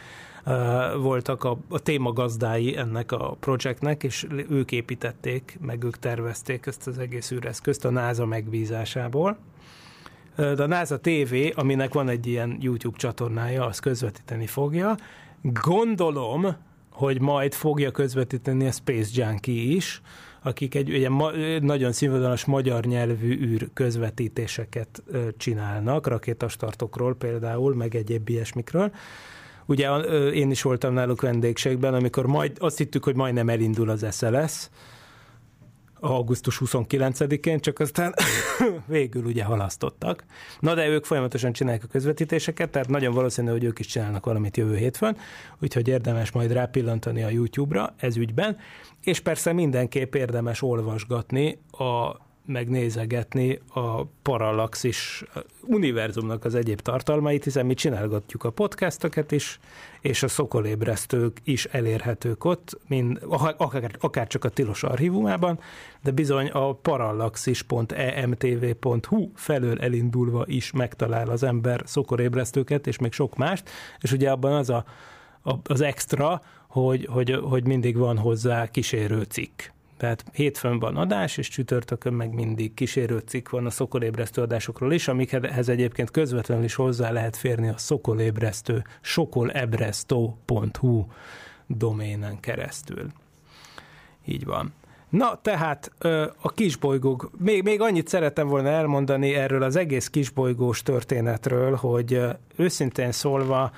[1.01, 6.99] voltak a, a témagazdái ennek a projektnek, és ők építették, meg ők tervezték ezt az
[6.99, 9.36] egész űreszközt a NASA megbízásából.
[10.39, 14.97] De a NASA TV, aminek van egy ilyen YouTube csatornája, az közvetíteni fogja.
[15.43, 16.57] Gondolom,
[16.91, 20.03] hogy majd fogja közvetíteni a Space Junkie is,
[20.43, 21.30] akik egy ma,
[21.61, 25.03] nagyon színvonalas magyar nyelvű űr közvetítéseket
[25.36, 28.93] csinálnak, rakétastartokról például, meg egyéb ilyesmikről.
[29.66, 29.91] Ugye
[30.30, 34.68] én is voltam náluk vendégségben, amikor majd azt hittük, hogy majdnem elindul az SLS,
[36.01, 38.14] augusztus 29-én, csak aztán
[38.86, 40.24] végül ugye halasztottak.
[40.61, 44.57] Na de ők folyamatosan csinálják a közvetítéseket, tehát nagyon valószínű, hogy ők is csinálnak valamit
[44.57, 45.16] jövő hétfőn,
[45.62, 48.57] úgyhogy érdemes majd rápillantani a YouTube-ra ez ügyben,
[49.01, 52.16] és persze mindenképp érdemes olvasgatni a
[52.49, 55.24] megnézegetni a Parallaxis
[55.62, 59.61] univerzumnak az egyéb tartalmait, hiszen mi csinálgatjuk a podcastokat is,
[60.01, 63.18] és a szokolébresztők is elérhetők ott, mind,
[63.57, 65.61] akár, akár csak a tilos archívumában,
[66.03, 73.70] de bizony a parallaxis.emtv.hu felől elindulva is megtalál az ember szokolébresztőket, és még sok mást,
[74.01, 74.84] és ugye abban az a,
[75.42, 79.62] a, az extra, hogy, hogy, hogy mindig van hozzá kísérő cikk
[79.99, 85.68] tehát hétfőn van adás, és csütörtökön meg mindig kísérő van a szokolébresztő adásokról is, amikhez
[85.68, 91.07] egyébként közvetlenül is hozzá lehet férni a szokolébresztő sokolebresztó.hu
[91.66, 93.07] doménen keresztül.
[94.24, 94.72] Így van.
[95.09, 95.92] Na, tehát
[96.40, 102.20] a kisbolygók, még, még annyit szeretem volna elmondani erről az egész kisbolygós történetről, hogy
[102.57, 103.72] őszintén szólva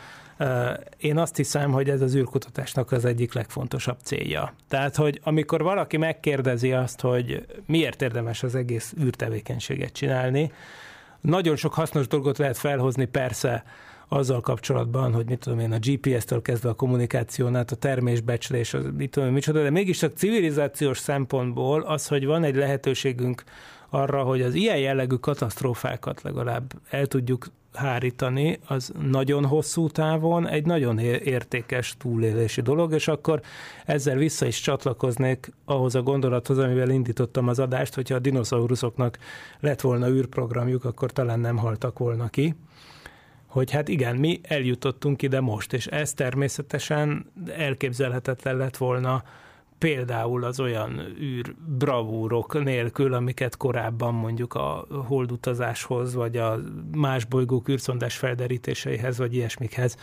[0.96, 4.54] én azt hiszem, hogy ez az űrkutatásnak az egyik legfontosabb célja.
[4.68, 10.52] Tehát, hogy amikor valaki megkérdezi azt, hogy miért érdemes az egész űrtevékenységet csinálni,
[11.20, 13.64] nagyon sok hasznos dolgot lehet felhozni, persze,
[14.12, 18.84] azzal kapcsolatban, hogy mit tudom én, a GPS-től kezdve a kommunikáción át, a termésbecslés, az,
[18.96, 23.44] mit tudom én, micsoda, de mégis csak civilizációs szempontból az, hogy van egy lehetőségünk
[23.88, 30.66] arra, hogy az ilyen jellegű katasztrófákat legalább el tudjuk hárítani, az nagyon hosszú távon egy
[30.66, 33.40] nagyon értékes túlélési dolog, és akkor
[33.86, 39.18] ezzel vissza is csatlakoznék ahhoz a gondolathoz, amivel indítottam az adást, hogyha a dinoszauruszoknak
[39.60, 42.54] lett volna űrprogramjuk, akkor talán nem haltak volna ki.
[43.46, 49.22] Hogy hát igen, mi eljutottunk ide most, és ez természetesen elképzelhetetlen lett volna
[49.80, 56.58] például az olyan űr bravúrok nélkül, amiket korábban mondjuk a holdutazáshoz, vagy a
[56.96, 59.96] más bolygók űrszondás felderítéseihez, vagy ilyesmikhez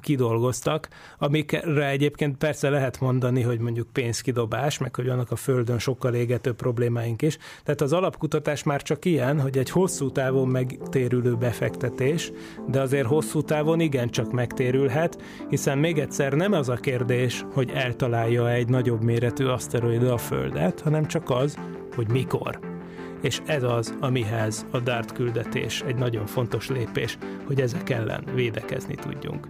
[0.00, 0.88] kidolgoztak,
[1.18, 6.52] amikre egyébként persze lehet mondani, hogy mondjuk pénzkidobás, meg hogy vannak a Földön sokkal égető
[6.52, 7.38] problémáink is.
[7.64, 12.32] Tehát az alapkutatás már csak ilyen, hogy egy hosszú távon megtérülő befektetés,
[12.68, 18.50] de azért hosszú távon igencsak megtérülhet, hiszen még egyszer nem az a kérdés, hogy eltalálja
[18.50, 21.56] egy nagyobb méretű aszteroida a Földet, hanem csak az,
[21.94, 22.75] hogy mikor
[23.20, 28.94] és ez az, amihez a DART küldetés egy nagyon fontos lépés, hogy ezek ellen védekezni
[28.94, 29.46] tudjunk.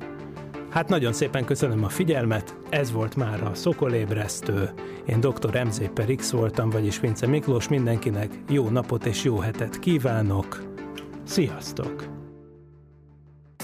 [0.71, 4.71] Hát nagyon szépen köszönöm a figyelmet, ez volt már a Szokolébresztő.
[5.07, 5.65] Én dr.
[5.65, 10.63] MZ per X voltam, vagyis Vince Miklós, mindenkinek jó napot és jó hetet kívánok.
[11.25, 12.16] Sziasztok!